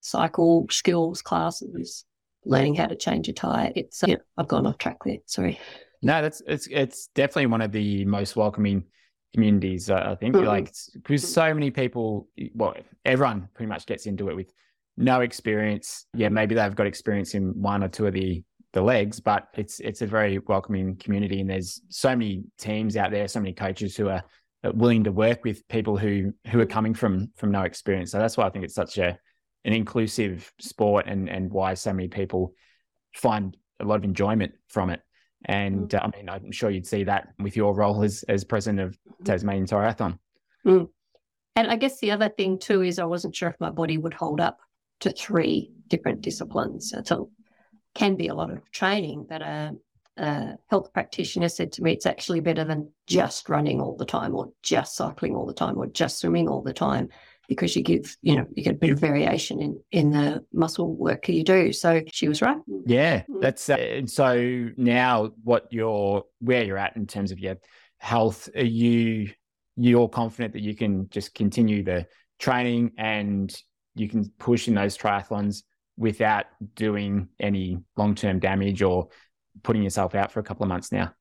cycle 0.00 0.66
skills 0.70 1.20
classes, 1.20 2.06
learning 2.46 2.74
how 2.74 2.86
to 2.86 2.96
change 2.96 3.28
a 3.28 3.34
tire. 3.34 3.70
It's 3.76 4.02
uh, 4.02 4.16
I've 4.38 4.48
gone 4.48 4.66
off 4.66 4.78
track 4.78 4.96
there. 5.04 5.18
Sorry. 5.26 5.60
No, 6.02 6.22
that's 6.22 6.40
it's 6.46 6.66
it's 6.70 7.08
definitely 7.08 7.46
one 7.46 7.60
of 7.60 7.72
the 7.72 8.06
most 8.06 8.34
welcoming 8.34 8.84
communities. 9.32 9.90
I 9.90 10.14
think 10.16 10.34
mm-hmm. 10.34 10.46
like 10.46 10.72
because 10.94 11.32
so 11.32 11.52
many 11.54 11.70
people, 11.70 12.28
well, 12.54 12.74
everyone 13.04 13.48
pretty 13.54 13.68
much 13.68 13.86
gets 13.86 14.06
into 14.06 14.28
it 14.28 14.36
with 14.36 14.52
no 14.96 15.20
experience. 15.20 16.06
Yeah, 16.14 16.28
maybe 16.28 16.54
they've 16.54 16.74
got 16.74 16.86
experience 16.86 17.34
in 17.34 17.60
one 17.60 17.82
or 17.82 17.88
two 17.88 18.06
of 18.06 18.14
the 18.14 18.42
the 18.72 18.82
legs, 18.82 19.20
but 19.20 19.48
it's 19.56 19.80
it's 19.80 20.02
a 20.02 20.06
very 20.06 20.38
welcoming 20.38 20.96
community, 20.96 21.40
and 21.40 21.50
there's 21.50 21.80
so 21.88 22.10
many 22.10 22.44
teams 22.58 22.96
out 22.96 23.10
there, 23.10 23.26
so 23.28 23.40
many 23.40 23.52
coaches 23.52 23.96
who 23.96 24.08
are 24.08 24.22
willing 24.74 25.04
to 25.04 25.12
work 25.12 25.44
with 25.44 25.66
people 25.68 25.96
who 25.96 26.32
who 26.48 26.60
are 26.60 26.66
coming 26.66 26.94
from 26.94 27.30
from 27.36 27.50
no 27.50 27.62
experience. 27.62 28.12
So 28.12 28.18
that's 28.18 28.36
why 28.36 28.46
I 28.46 28.50
think 28.50 28.64
it's 28.64 28.74
such 28.74 28.98
a 28.98 29.18
an 29.64 29.72
inclusive 29.72 30.52
sport, 30.60 31.06
and 31.08 31.28
and 31.28 31.50
why 31.50 31.74
so 31.74 31.92
many 31.92 32.08
people 32.08 32.52
find 33.14 33.56
a 33.80 33.84
lot 33.84 33.96
of 33.96 34.04
enjoyment 34.04 34.52
from 34.68 34.90
it. 34.90 35.00
And 35.46 35.88
mm. 35.88 35.94
uh, 35.94 36.08
I 36.12 36.16
mean, 36.16 36.28
I'm 36.28 36.52
sure 36.52 36.70
you'd 36.70 36.86
see 36.86 37.04
that 37.04 37.28
with 37.38 37.56
your 37.56 37.74
role 37.74 38.02
as 38.02 38.24
as 38.28 38.44
president 38.44 38.80
of 38.80 38.92
mm-hmm. 38.92 39.24
Tasmanian 39.24 39.66
Triathlon. 39.66 40.18
Mm. 40.66 40.88
And 41.56 41.70
I 41.70 41.76
guess 41.76 41.98
the 42.00 42.10
other 42.10 42.28
thing 42.28 42.58
too 42.58 42.82
is 42.82 42.98
I 42.98 43.04
wasn't 43.04 43.34
sure 43.34 43.48
if 43.48 43.60
my 43.60 43.70
body 43.70 43.98
would 43.98 44.14
hold 44.14 44.40
up 44.40 44.58
to 45.00 45.10
three 45.10 45.72
different 45.88 46.20
disciplines. 46.20 46.94
So 47.04 47.30
can 47.94 48.16
be 48.16 48.28
a 48.28 48.34
lot 48.34 48.50
of 48.50 48.70
training, 48.70 49.26
but 49.28 49.42
a, 49.42 49.72
a 50.16 50.54
health 50.68 50.92
practitioner 50.92 51.48
said 51.48 51.72
to 51.72 51.82
me 51.82 51.92
it's 51.92 52.06
actually 52.06 52.40
better 52.40 52.64
than 52.64 52.90
just 53.06 53.48
running 53.48 53.80
all 53.80 53.96
the 53.96 54.04
time 54.04 54.34
or 54.34 54.52
just 54.62 54.94
cycling 54.94 55.34
all 55.34 55.46
the 55.46 55.54
time 55.54 55.76
or 55.76 55.86
just 55.86 56.20
swimming 56.20 56.48
all 56.48 56.62
the 56.62 56.72
time 56.72 57.08
because 57.50 57.74
you 57.74 57.82
give, 57.82 58.16
you 58.22 58.36
know, 58.36 58.46
you 58.54 58.62
get 58.62 58.76
a 58.76 58.78
bit 58.78 58.90
of 58.90 59.00
variation 59.00 59.60
in 59.60 59.82
in 59.90 60.12
the 60.12 60.46
muscle 60.52 60.94
work 60.94 61.28
you 61.28 61.42
do. 61.42 61.72
So 61.72 62.00
she 62.12 62.28
was 62.28 62.40
right. 62.40 62.56
Yeah, 62.86 63.22
mm. 63.28 63.40
that's 63.42 63.68
uh, 63.68 63.74
and 63.74 64.08
so 64.08 64.68
now 64.76 65.32
what 65.42 65.66
you're 65.70 66.22
where 66.38 66.62
you're 66.62 66.78
at 66.78 66.94
in 66.94 67.08
terms 67.08 67.32
of 67.32 67.40
your 67.40 67.56
health. 67.98 68.48
Are 68.54 68.62
you 68.62 69.32
you're 69.76 70.08
confident 70.08 70.52
that 70.52 70.62
you 70.62 70.76
can 70.76 71.08
just 71.10 71.34
continue 71.34 71.82
the 71.82 72.06
training 72.38 72.92
and 72.96 73.52
you 73.96 74.08
can 74.08 74.30
push 74.38 74.68
in 74.68 74.74
those 74.74 74.96
triathlons 74.96 75.64
without 75.96 76.46
doing 76.76 77.30
any 77.40 77.78
long 77.96 78.14
term 78.14 78.38
damage 78.38 78.80
or 78.80 79.08
putting 79.64 79.82
yourself 79.82 80.14
out 80.14 80.30
for 80.30 80.38
a 80.38 80.44
couple 80.44 80.62
of 80.62 80.68
months 80.68 80.92
now? 80.92 81.12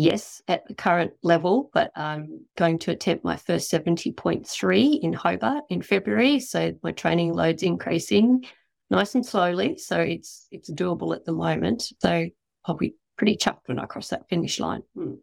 Yes, 0.00 0.40
at 0.48 0.66
the 0.66 0.74
current 0.74 1.12
level, 1.22 1.70
but 1.74 1.92
I'm 1.94 2.46
going 2.56 2.78
to 2.80 2.90
attempt 2.90 3.22
my 3.22 3.36
first 3.36 3.70
70.3 3.70 5.00
in 5.00 5.12
Hobart 5.12 5.64
in 5.68 5.82
February. 5.82 6.40
So 6.40 6.72
my 6.82 6.92
training 6.92 7.34
load's 7.34 7.62
increasing 7.62 8.44
nice 8.88 9.14
and 9.14 9.24
slowly. 9.24 9.76
So 9.76 10.00
it's 10.00 10.48
it's 10.50 10.70
doable 10.70 11.14
at 11.14 11.26
the 11.26 11.32
moment. 11.32 11.92
So 12.00 12.26
I'll 12.64 12.76
be 12.76 12.94
pretty 13.18 13.36
chuffed 13.36 13.66
when 13.66 13.78
I 13.78 13.84
cross 13.84 14.08
that 14.08 14.28
finish 14.30 14.58
line. 14.58 14.82
Mm. 14.96 15.18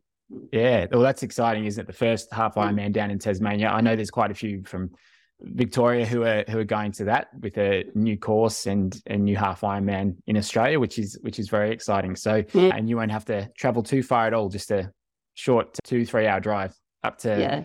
Yeah, 0.52 0.86
well, 0.92 1.02
that's 1.02 1.24
exciting, 1.24 1.66
isn't 1.66 1.82
it? 1.82 1.88
The 1.88 1.94
first 1.94 2.32
half 2.32 2.56
Ironman 2.56 2.92
down 2.92 3.10
in 3.12 3.18
Tasmania. 3.18 3.70
I 3.70 3.82
know 3.82 3.96
there's 3.96 4.12
quite 4.12 4.30
a 4.30 4.36
few 4.36 4.62
from 4.66 4.92
Victoria 5.42 6.06
who 6.06 6.24
are 6.24 6.44
who 6.50 6.58
are 6.60 6.64
going 6.64 6.92
to 6.94 7.04
that 7.06 7.28
with 7.40 7.58
a 7.58 7.86
new 7.94 8.18
course 8.18 8.66
and 8.66 9.00
a 9.08 9.18
new 9.18 9.36
half 9.36 9.62
Ironman 9.62 10.18
in 10.26 10.36
Australia, 10.36 10.80
which 10.80 10.98
is 10.98 11.18
which 11.22 11.38
is 11.38 11.50
very 11.50 11.72
exciting. 11.72 12.16
So, 12.16 12.44
yeah. 12.54 12.76
and 12.76 12.90
you 12.90 12.98
won't 12.98 13.12
have 13.12 13.26
to 13.26 13.50
travel 13.58 13.84
too 13.84 14.02
far 14.02 14.26
at 14.26 14.34
all, 14.34 14.50
just 14.50 14.72
a 14.72 14.92
short 15.36 15.78
two 15.84 16.06
three 16.06 16.26
hour 16.26 16.40
drive 16.40 16.76
up 17.04 17.20
to 17.20 17.40
yeah. 17.40 17.64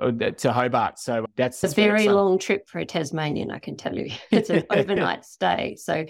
Uh, 0.00 0.10
to 0.10 0.52
Hobart. 0.52 0.98
So 0.98 1.26
that's 1.36 1.62
a 1.64 1.68
very 1.68 2.08
long 2.08 2.38
trip 2.38 2.66
for 2.66 2.78
a 2.78 2.86
Tasmanian, 2.86 3.50
I 3.50 3.58
can 3.58 3.76
tell 3.76 3.94
you. 3.94 4.10
It's 4.30 4.48
an 4.48 4.64
overnight 4.70 5.26
stay. 5.26 5.76
So 5.78 6.06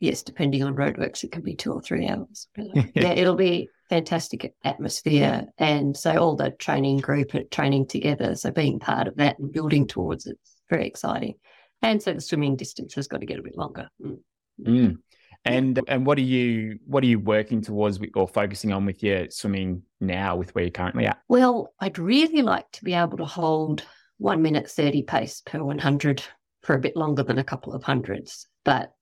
yes, 0.00 0.24
depending 0.24 0.64
on 0.64 0.74
roadworks, 0.74 1.22
it 1.22 1.30
can 1.30 1.42
be 1.42 1.54
two 1.54 1.72
or 1.72 1.80
three 1.80 2.08
hours. 2.08 2.48
yeah, 2.56 3.12
it'll 3.12 3.36
be 3.36 3.68
fantastic 3.90 4.54
atmosphere. 4.64 5.46
And 5.58 5.96
so 5.96 6.16
all 6.16 6.36
the 6.36 6.52
training 6.52 6.98
group 6.98 7.34
are 7.34 7.42
training 7.42 7.88
together. 7.88 8.36
So 8.36 8.50
being 8.50 8.78
part 8.78 9.08
of 9.08 9.16
that 9.16 9.38
and 9.38 9.52
building 9.52 9.86
towards 9.86 10.26
it's 10.26 10.62
very 10.70 10.86
exciting. 10.86 11.34
And 11.82 12.00
so 12.00 12.14
the 12.14 12.20
swimming 12.20 12.56
distance 12.56 12.94
has 12.94 13.08
got 13.08 13.20
to 13.20 13.26
get 13.26 13.38
a 13.38 13.42
bit 13.42 13.58
longer. 13.58 13.88
Mm. 14.02 14.18
Mm. 14.62 14.98
And 15.44 15.80
and 15.88 16.06
what 16.06 16.18
are 16.18 16.22
you 16.22 16.78
what 16.86 17.02
are 17.02 17.06
you 17.06 17.18
working 17.18 17.62
towards 17.62 17.98
or 18.14 18.28
focusing 18.28 18.72
on 18.72 18.84
with 18.84 19.02
your 19.02 19.30
swimming 19.30 19.82
now 19.98 20.36
with 20.36 20.54
where 20.54 20.64
you're 20.64 20.70
currently 20.70 21.06
at? 21.06 21.18
Well, 21.28 21.72
I'd 21.80 21.98
really 21.98 22.42
like 22.42 22.70
to 22.72 22.84
be 22.84 22.94
able 22.94 23.16
to 23.16 23.24
hold 23.24 23.82
one 24.18 24.42
minute 24.42 24.70
thirty 24.70 25.02
pace 25.02 25.42
per 25.44 25.62
one 25.62 25.78
hundred 25.78 26.22
for 26.62 26.74
a 26.74 26.78
bit 26.80 26.94
longer 26.94 27.22
than 27.22 27.38
a 27.38 27.44
couple 27.44 27.72
of 27.72 27.82
hundreds. 27.82 28.46
But 28.64 28.92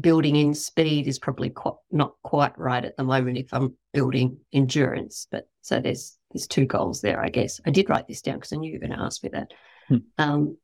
building 0.00 0.36
in 0.36 0.54
speed 0.54 1.06
is 1.06 1.18
probably 1.18 1.50
quite, 1.50 1.74
not 1.90 2.14
quite 2.22 2.58
right 2.58 2.84
at 2.84 2.96
the 2.96 3.04
moment 3.04 3.38
if 3.38 3.52
I'm 3.52 3.76
building 3.92 4.38
endurance. 4.52 5.26
But 5.30 5.48
so 5.62 5.80
there's 5.80 6.18
there's 6.32 6.46
two 6.46 6.66
goals 6.66 7.00
there, 7.00 7.20
I 7.20 7.28
guess. 7.28 7.60
I 7.66 7.70
did 7.70 7.88
write 7.88 8.08
this 8.08 8.22
down 8.22 8.36
because 8.36 8.52
I 8.52 8.56
knew 8.56 8.72
you 8.72 8.78
were 8.78 8.86
going 8.86 8.98
to 8.98 9.04
ask 9.04 9.22
me 9.22 9.30
that. 9.32 9.52
Hmm. 9.88 9.96
Um, 10.18 10.56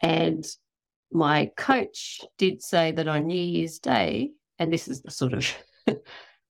and 0.00 0.46
my 1.12 1.50
coach 1.56 2.20
did 2.38 2.62
say 2.62 2.92
that 2.92 3.08
on 3.08 3.26
New 3.26 3.40
Year's 3.40 3.78
Day, 3.78 4.32
and 4.58 4.72
this 4.72 4.88
is 4.88 5.02
the 5.02 5.10
sort 5.10 5.34
of 5.34 5.46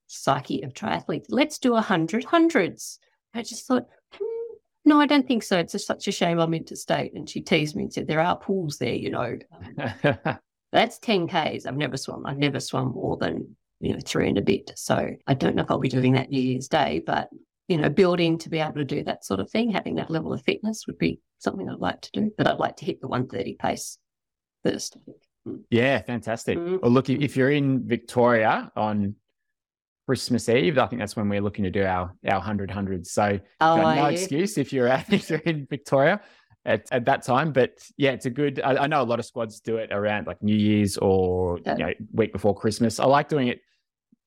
psyche 0.06 0.62
of 0.62 0.72
triathletes, 0.72 1.26
let's 1.28 1.58
do 1.58 1.74
a 1.74 1.80
hundred 1.80 2.24
hundreds. 2.24 2.98
I 3.34 3.42
just 3.42 3.66
thought, 3.66 3.86
hmm, 4.14 4.56
no, 4.84 5.00
I 5.00 5.06
don't 5.06 5.26
think 5.26 5.42
so. 5.42 5.58
It's 5.58 5.72
just 5.72 5.86
such 5.86 6.06
a 6.08 6.12
shame 6.12 6.38
I'm 6.38 6.54
interstate. 6.54 7.14
And 7.14 7.28
she 7.28 7.40
teased 7.40 7.76
me 7.76 7.84
and 7.84 7.92
said, 7.92 8.06
there 8.06 8.20
are 8.20 8.36
pools 8.36 8.78
there, 8.78 8.94
you 8.94 9.10
know. 9.10 9.38
That's 10.72 10.98
10 10.98 11.28
Ks. 11.28 11.66
I've 11.66 11.76
never 11.76 11.96
swum. 11.96 12.26
I've 12.26 12.38
never 12.38 12.60
swum 12.60 12.92
more 12.92 13.16
than, 13.16 13.56
you 13.80 13.94
know, 13.94 14.00
three 14.04 14.28
and 14.28 14.38
a 14.38 14.42
bit. 14.42 14.72
So 14.76 15.10
I 15.26 15.34
don't 15.34 15.56
know 15.56 15.62
if 15.62 15.70
I'll 15.70 15.78
be 15.78 15.88
doing 15.88 16.12
that 16.12 16.30
New 16.30 16.40
Year's 16.40 16.68
Day, 16.68 17.02
but, 17.04 17.30
you 17.68 17.78
know, 17.78 17.88
building 17.88 18.38
to 18.38 18.50
be 18.50 18.58
able 18.58 18.74
to 18.74 18.84
do 18.84 19.02
that 19.04 19.24
sort 19.24 19.40
of 19.40 19.50
thing, 19.50 19.70
having 19.70 19.96
that 19.96 20.10
level 20.10 20.32
of 20.32 20.42
fitness 20.42 20.86
would 20.86 20.98
be 20.98 21.20
something 21.38 21.68
I'd 21.68 21.78
like 21.78 22.00
to 22.02 22.10
do. 22.12 22.30
But 22.36 22.46
I'd 22.46 22.58
like 22.58 22.76
to 22.76 22.84
hit 22.84 23.00
the 23.00 23.08
130 23.08 23.54
pace 23.54 23.98
first. 24.62 24.98
Hmm. 25.44 25.56
Yeah, 25.70 26.02
fantastic. 26.02 26.58
Mm-hmm. 26.58 26.76
Well, 26.82 26.90
look, 26.90 27.08
if 27.08 27.36
you're 27.36 27.50
in 27.50 27.86
Victoria 27.86 28.70
on 28.76 29.14
Christmas 30.06 30.48
Eve, 30.48 30.78
I 30.78 30.86
think 30.86 31.00
that's 31.00 31.16
when 31.16 31.28
we're 31.28 31.42
looking 31.42 31.64
to 31.64 31.70
do 31.70 31.84
our 31.84 32.14
our 32.26 32.40
hundred 32.40 32.70
hundreds. 32.70 33.10
So 33.10 33.38
oh, 33.60 33.76
no 33.76 34.06
excuse 34.06 34.56
if 34.56 34.72
you're 34.72 34.88
at, 34.88 35.12
if 35.12 35.28
you're 35.28 35.38
in 35.40 35.66
Victoria 35.68 36.22
at, 36.64 36.86
at 36.92 37.04
that 37.06 37.22
time. 37.22 37.52
But 37.52 37.78
yeah, 37.96 38.10
it's 38.10 38.26
a 38.26 38.30
good. 38.30 38.60
I, 38.60 38.84
I, 38.84 38.86
know 38.86 39.02
a 39.02 39.04
lot 39.04 39.18
of 39.18 39.24
squads 39.24 39.60
do 39.60 39.76
it 39.76 39.92
around 39.92 40.26
like 40.26 40.42
New 40.42 40.56
Year's 40.56 40.96
or 40.96 41.58
yeah. 41.64 41.76
you 41.76 41.84
know, 41.84 41.92
week 42.12 42.32
before 42.32 42.54
Christmas. 42.54 43.00
I 43.00 43.06
like 43.06 43.28
doing 43.28 43.48
it 43.48 43.60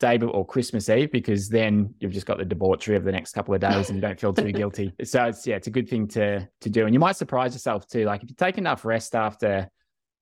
day 0.01 0.17
or 0.19 0.45
Christmas 0.45 0.89
Eve 0.89 1.11
because 1.11 1.47
then 1.47 1.93
you've 1.99 2.11
just 2.11 2.25
got 2.25 2.39
the 2.39 2.45
debauchery 2.45 2.95
of 2.95 3.03
the 3.03 3.11
next 3.11 3.33
couple 3.33 3.53
of 3.53 3.61
days 3.61 3.89
and 3.89 3.97
you 3.97 4.01
don't 4.01 4.19
feel 4.19 4.33
too 4.33 4.51
guilty. 4.51 4.91
So 5.03 5.25
it's 5.25 5.45
yeah, 5.45 5.55
it's 5.55 5.67
a 5.67 5.71
good 5.71 5.87
thing 5.87 6.07
to 6.09 6.47
to 6.61 6.69
do. 6.69 6.85
And 6.85 6.93
you 6.93 6.99
might 6.99 7.15
surprise 7.15 7.53
yourself 7.53 7.87
too. 7.87 8.05
Like 8.05 8.23
if 8.23 8.29
you 8.29 8.35
take 8.35 8.57
enough 8.57 8.83
rest 8.83 9.15
after, 9.15 9.69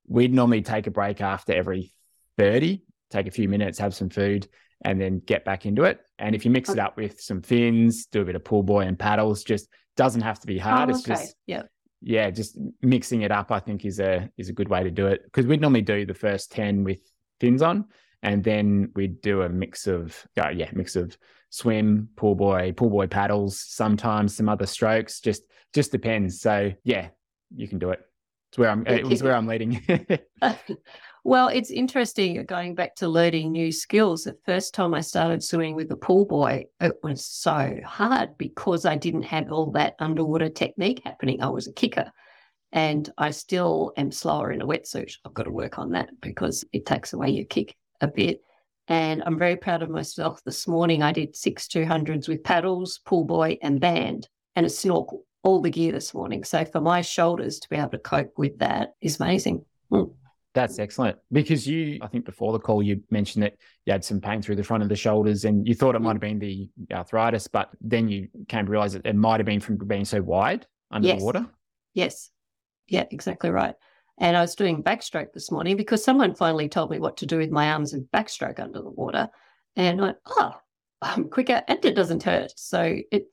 we'd 0.07 0.33
normally 0.33 0.61
take 0.61 0.85
a 0.87 0.91
break 0.91 1.21
after 1.21 1.53
every 1.53 1.93
thirty, 2.37 2.83
take 3.09 3.27
a 3.27 3.31
few 3.31 3.47
minutes, 3.47 3.79
have 3.79 3.95
some 3.95 4.09
food, 4.09 4.47
and 4.83 4.99
then 4.99 5.19
get 5.25 5.45
back 5.45 5.65
into 5.65 5.85
it. 5.85 6.01
And 6.19 6.35
if 6.35 6.43
you 6.43 6.51
mix 6.51 6.69
it 6.69 6.79
up 6.79 6.97
with 6.97 7.21
some 7.21 7.41
fins, 7.41 8.05
do 8.07 8.21
a 8.21 8.25
bit 8.25 8.35
of 8.35 8.43
pull 8.43 8.63
buoy 8.63 8.85
and 8.85 8.99
paddles, 8.99 9.43
just 9.43 9.69
doesn't 9.95 10.21
have 10.21 10.39
to 10.41 10.47
be 10.47 10.57
hard. 10.57 10.89
Oh, 10.89 10.93
okay. 10.93 10.99
It's 10.99 11.07
just 11.07 11.35
yeah 11.47 11.63
yeah, 12.01 12.29
just 12.29 12.57
mixing 12.81 13.21
it 13.21 13.31
up, 13.31 13.51
I 13.51 13.59
think 13.59 13.85
is 13.85 13.99
a 13.99 14.29
is 14.37 14.49
a 14.49 14.53
good 14.53 14.69
way 14.69 14.83
to 14.83 14.91
do 14.91 15.07
it 15.07 15.23
because 15.23 15.45
we'd 15.45 15.61
normally 15.61 15.81
do 15.81 16.05
the 16.05 16.13
first 16.13 16.51
ten 16.51 16.83
with 16.83 16.99
fins 17.39 17.61
on, 17.61 17.85
and 18.23 18.43
then 18.43 18.91
we'd 18.95 19.21
do 19.21 19.41
a 19.41 19.49
mix 19.49 19.87
of 19.87 20.25
uh, 20.39 20.49
yeah, 20.49 20.69
mix 20.73 20.95
of 20.95 21.17
swim, 21.49 22.09
pull 22.15 22.35
buoy, 22.35 22.71
pull 22.71 22.89
buoy 22.89 23.07
paddles, 23.07 23.59
sometimes 23.59 24.35
some 24.35 24.49
other 24.49 24.65
strokes. 24.65 25.19
Just 25.19 25.43
just 25.73 25.91
depends. 25.91 26.41
So 26.41 26.71
yeah, 26.83 27.09
you 27.55 27.67
can 27.67 27.79
do 27.79 27.89
it. 27.91 27.99
It's 28.51 28.57
where 28.57 28.69
I'm. 28.69 28.85
It 28.87 29.05
was 29.05 29.21
where 29.21 29.35
I'm 29.35 29.47
leading. 29.47 29.81
Well, 31.25 31.49
it's 31.49 31.69
interesting 31.69 32.45
going 32.45 32.75
back 32.75 32.95
to 32.95 33.09
learning 33.09 33.51
new 33.51 33.71
skills. 33.71 34.23
The 34.23 34.37
first 34.45 34.73
time 34.73 34.93
I 34.93 35.01
started 35.01 35.43
swimming 35.43 35.75
with 35.75 35.91
a 35.91 35.97
pull 35.97 36.25
buoy, 36.25 36.67
it 36.79 36.93
was 37.03 37.25
so 37.25 37.77
hard 37.85 38.37
because 38.37 38.85
I 38.85 38.95
didn't 38.95 39.23
have 39.23 39.51
all 39.51 39.71
that 39.71 39.95
underwater 39.99 40.49
technique 40.49 41.01
happening. 41.03 41.41
I 41.41 41.49
was 41.49 41.67
a 41.67 41.73
kicker 41.73 42.11
and 42.71 43.11
I 43.17 43.31
still 43.31 43.91
am 43.97 44.11
slower 44.11 44.51
in 44.51 44.61
a 44.61 44.67
wetsuit. 44.67 45.13
I've 45.25 45.33
got 45.33 45.43
to 45.43 45.51
work 45.51 45.77
on 45.77 45.91
that 45.91 46.09
because 46.21 46.63
it 46.71 46.85
takes 46.85 47.11
away 47.11 47.29
your 47.31 47.45
kick 47.45 47.75
a 47.99 48.07
bit. 48.07 48.41
And 48.87 49.21
I'm 49.25 49.37
very 49.37 49.57
proud 49.57 49.83
of 49.83 49.89
myself. 49.89 50.41
This 50.45 50.67
morning 50.67 51.03
I 51.03 51.11
did 51.11 51.35
six 51.35 51.67
200s 51.67 52.29
with 52.29 52.43
paddles, 52.43 53.01
pull 53.05 53.25
buoy, 53.25 53.59
and 53.61 53.79
band, 53.79 54.29
and 54.55 54.65
a 54.65 54.69
snorkel, 54.69 55.25
all 55.43 55.61
the 55.61 55.69
gear 55.69 55.91
this 55.91 56.13
morning. 56.13 56.45
So 56.45 56.63
for 56.63 56.79
my 56.79 57.01
shoulders 57.01 57.59
to 57.59 57.69
be 57.69 57.75
able 57.75 57.89
to 57.89 57.99
cope 57.99 58.37
with 58.37 58.57
that 58.59 58.93
is 59.01 59.19
amazing. 59.19 59.65
Mm. 59.91 60.13
That's 60.59 60.79
excellent 60.79 61.17
because 61.31 61.65
you, 61.67 61.99
I 62.01 62.07
think 62.07 62.25
before 62.25 62.51
the 62.51 62.59
call, 62.59 62.83
you 62.83 63.01
mentioned 63.09 63.43
that 63.43 63.55
you 63.85 63.93
had 63.93 64.03
some 64.03 64.19
pain 64.19 64.41
through 64.41 64.57
the 64.57 64.63
front 64.63 64.83
of 64.83 64.89
the 64.89 64.95
shoulders 64.95 65.45
and 65.45 65.67
you 65.67 65.73
thought 65.73 65.95
it 65.95 65.99
might 65.99 66.13
have 66.13 66.21
been 66.21 66.39
the 66.39 66.69
arthritis, 66.91 67.47
but 67.47 67.69
then 67.81 68.09
you 68.09 68.27
came 68.47 68.65
to 68.65 68.71
realize 68.71 68.93
that 68.93 69.05
it 69.05 69.15
might 69.15 69.39
have 69.39 69.45
been 69.45 69.59
from 69.59 69.77
being 69.77 70.05
so 70.05 70.21
wide 70.21 70.67
under 70.91 71.07
yes. 71.07 71.19
the 71.19 71.23
water. 71.23 71.47
Yes. 71.93 72.29
Yeah, 72.87 73.05
exactly 73.09 73.49
right. 73.49 73.75
And 74.17 74.35
I 74.35 74.41
was 74.41 74.55
doing 74.55 74.83
backstroke 74.83 75.31
this 75.33 75.49
morning 75.49 75.77
because 75.77 76.03
someone 76.03 76.35
finally 76.35 76.67
told 76.67 76.91
me 76.91 76.99
what 76.99 77.17
to 77.17 77.25
do 77.25 77.37
with 77.37 77.51
my 77.51 77.71
arms 77.71 77.93
and 77.93 78.05
backstroke 78.11 78.59
under 78.59 78.81
the 78.81 78.89
water. 78.89 79.29
And 79.77 80.01
I, 80.01 80.03
went, 80.03 80.17
oh, 80.27 80.53
I'm 81.01 81.29
quicker 81.29 81.63
and 81.67 81.83
it 81.85 81.95
doesn't 81.95 82.23
hurt. 82.23 82.51
So 82.57 82.97
it's, 83.11 83.31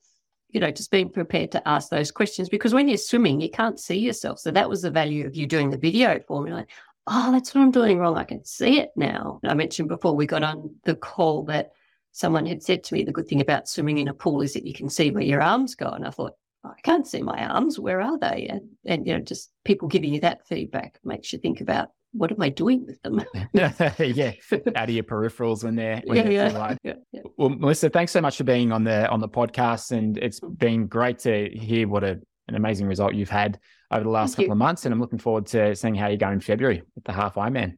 you 0.49 0.61
know, 0.61 0.71
just 0.71 0.91
being 0.91 1.09
prepared 1.09 1.51
to 1.51 1.67
ask 1.67 1.89
those 1.89 2.09
questions 2.09 2.47
because 2.47 2.73
when 2.73 2.87
you're 2.87 2.97
swimming, 2.97 3.41
you 3.41 3.49
can't 3.49 3.77
see 3.79 3.97
yourself. 3.97 4.39
So 4.39 4.49
that 4.51 4.69
was 4.69 4.81
the 4.81 4.89
value 4.89 5.25
of 5.27 5.35
you 5.35 5.45
doing 5.45 5.69
the 5.69 5.77
video 5.77 6.21
for 6.25 6.41
me. 6.41 6.53
Like, 6.53 6.69
oh, 7.07 7.31
that's 7.31 7.55
what 7.55 7.61
I'm 7.61 7.71
doing 7.71 7.97
wrong. 7.97 8.17
I 8.17 8.23
can 8.23 8.43
see 8.45 8.79
it 8.79 8.89
now. 8.95 9.39
I 9.43 9.53
mentioned 9.53 9.87
before 9.87 10.15
we 10.15 10.25
got 10.25 10.43
on 10.43 10.75
the 10.83 10.95
call 10.95 11.43
that 11.45 11.71
someone 12.11 12.45
had 12.45 12.63
said 12.63 12.83
to 12.83 12.93
me 12.93 13.03
the 13.03 13.11
good 13.11 13.27
thing 13.27 13.41
about 13.41 13.69
swimming 13.69 13.97
in 13.97 14.07
a 14.07 14.13
pool 14.13 14.41
is 14.41 14.53
that 14.53 14.65
you 14.65 14.73
can 14.73 14.89
see 14.89 15.11
where 15.11 15.23
your 15.23 15.41
arms 15.41 15.75
go. 15.75 15.87
And 15.87 16.05
I 16.05 16.09
thought, 16.09 16.33
oh, 16.63 16.69
I 16.69 16.81
can't 16.81 17.07
see 17.07 17.21
my 17.21 17.45
arms. 17.45 17.79
Where 17.79 18.01
are 18.01 18.17
they? 18.19 18.47
And, 18.49 18.69
and, 18.85 19.07
you 19.07 19.13
know, 19.13 19.21
just 19.21 19.51
people 19.63 19.87
giving 19.87 20.13
you 20.13 20.21
that 20.21 20.47
feedback 20.47 20.99
makes 21.03 21.31
you 21.31 21.39
think 21.39 21.61
about 21.61 21.89
what 22.13 22.31
am 22.31 22.41
I 22.41 22.49
doing 22.49 22.85
with 22.85 23.01
them? 23.03 23.23
yeah, 23.53 24.31
out 24.75 24.89
of 24.89 24.95
your 24.95 25.03
peripherals 25.03 25.63
when 25.63 25.75
they're 25.75 26.01
when 26.05 26.17
yeah, 26.17 26.23
they're 26.23 26.77
yeah. 26.83 26.93
yeah, 27.11 27.21
Well, 27.37 27.49
Melissa, 27.49 27.89
thanks 27.89 28.11
so 28.11 28.21
much 28.21 28.37
for 28.37 28.43
being 28.43 28.71
on 28.71 28.83
the 28.83 29.07
on 29.09 29.19
the 29.19 29.29
podcast, 29.29 29.91
and 29.91 30.17
it's 30.17 30.39
been 30.39 30.87
great 30.87 31.19
to 31.19 31.49
hear 31.49 31.87
what 31.87 32.03
a, 32.03 32.19
an 32.47 32.55
amazing 32.55 32.87
result 32.87 33.13
you've 33.13 33.29
had 33.29 33.59
over 33.91 34.03
the 34.03 34.09
last 34.09 34.31
Thank 34.31 34.47
couple 34.47 34.47
you. 34.47 34.51
of 34.53 34.57
months. 34.57 34.85
And 34.85 34.93
I'm 34.93 34.99
looking 34.99 35.19
forward 35.19 35.45
to 35.47 35.75
seeing 35.75 35.95
how 35.95 36.07
you 36.07 36.17
go 36.17 36.29
in 36.29 36.39
February 36.39 36.83
with 36.95 37.03
the 37.03 37.13
half 37.13 37.35
Ironman. 37.35 37.77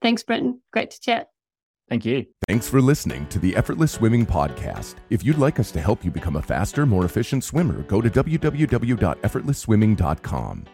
Thanks, 0.00 0.22
Brenton. 0.22 0.60
Great 0.72 0.90
to 0.92 1.00
chat. 1.00 1.28
Thank 1.88 2.04
you. 2.04 2.26
Thanks 2.48 2.68
for 2.68 2.80
listening 2.80 3.26
to 3.26 3.38
the 3.38 3.54
Effortless 3.54 3.92
Swimming 3.92 4.24
Podcast. 4.24 4.94
If 5.10 5.24
you'd 5.24 5.38
like 5.38 5.60
us 5.60 5.70
to 5.72 5.80
help 5.80 6.04
you 6.04 6.10
become 6.10 6.36
a 6.36 6.42
faster, 6.42 6.86
more 6.86 7.04
efficient 7.04 7.44
swimmer, 7.44 7.82
go 7.82 8.00
to 8.00 8.08
www.effortlessswimming.com. 8.08 10.64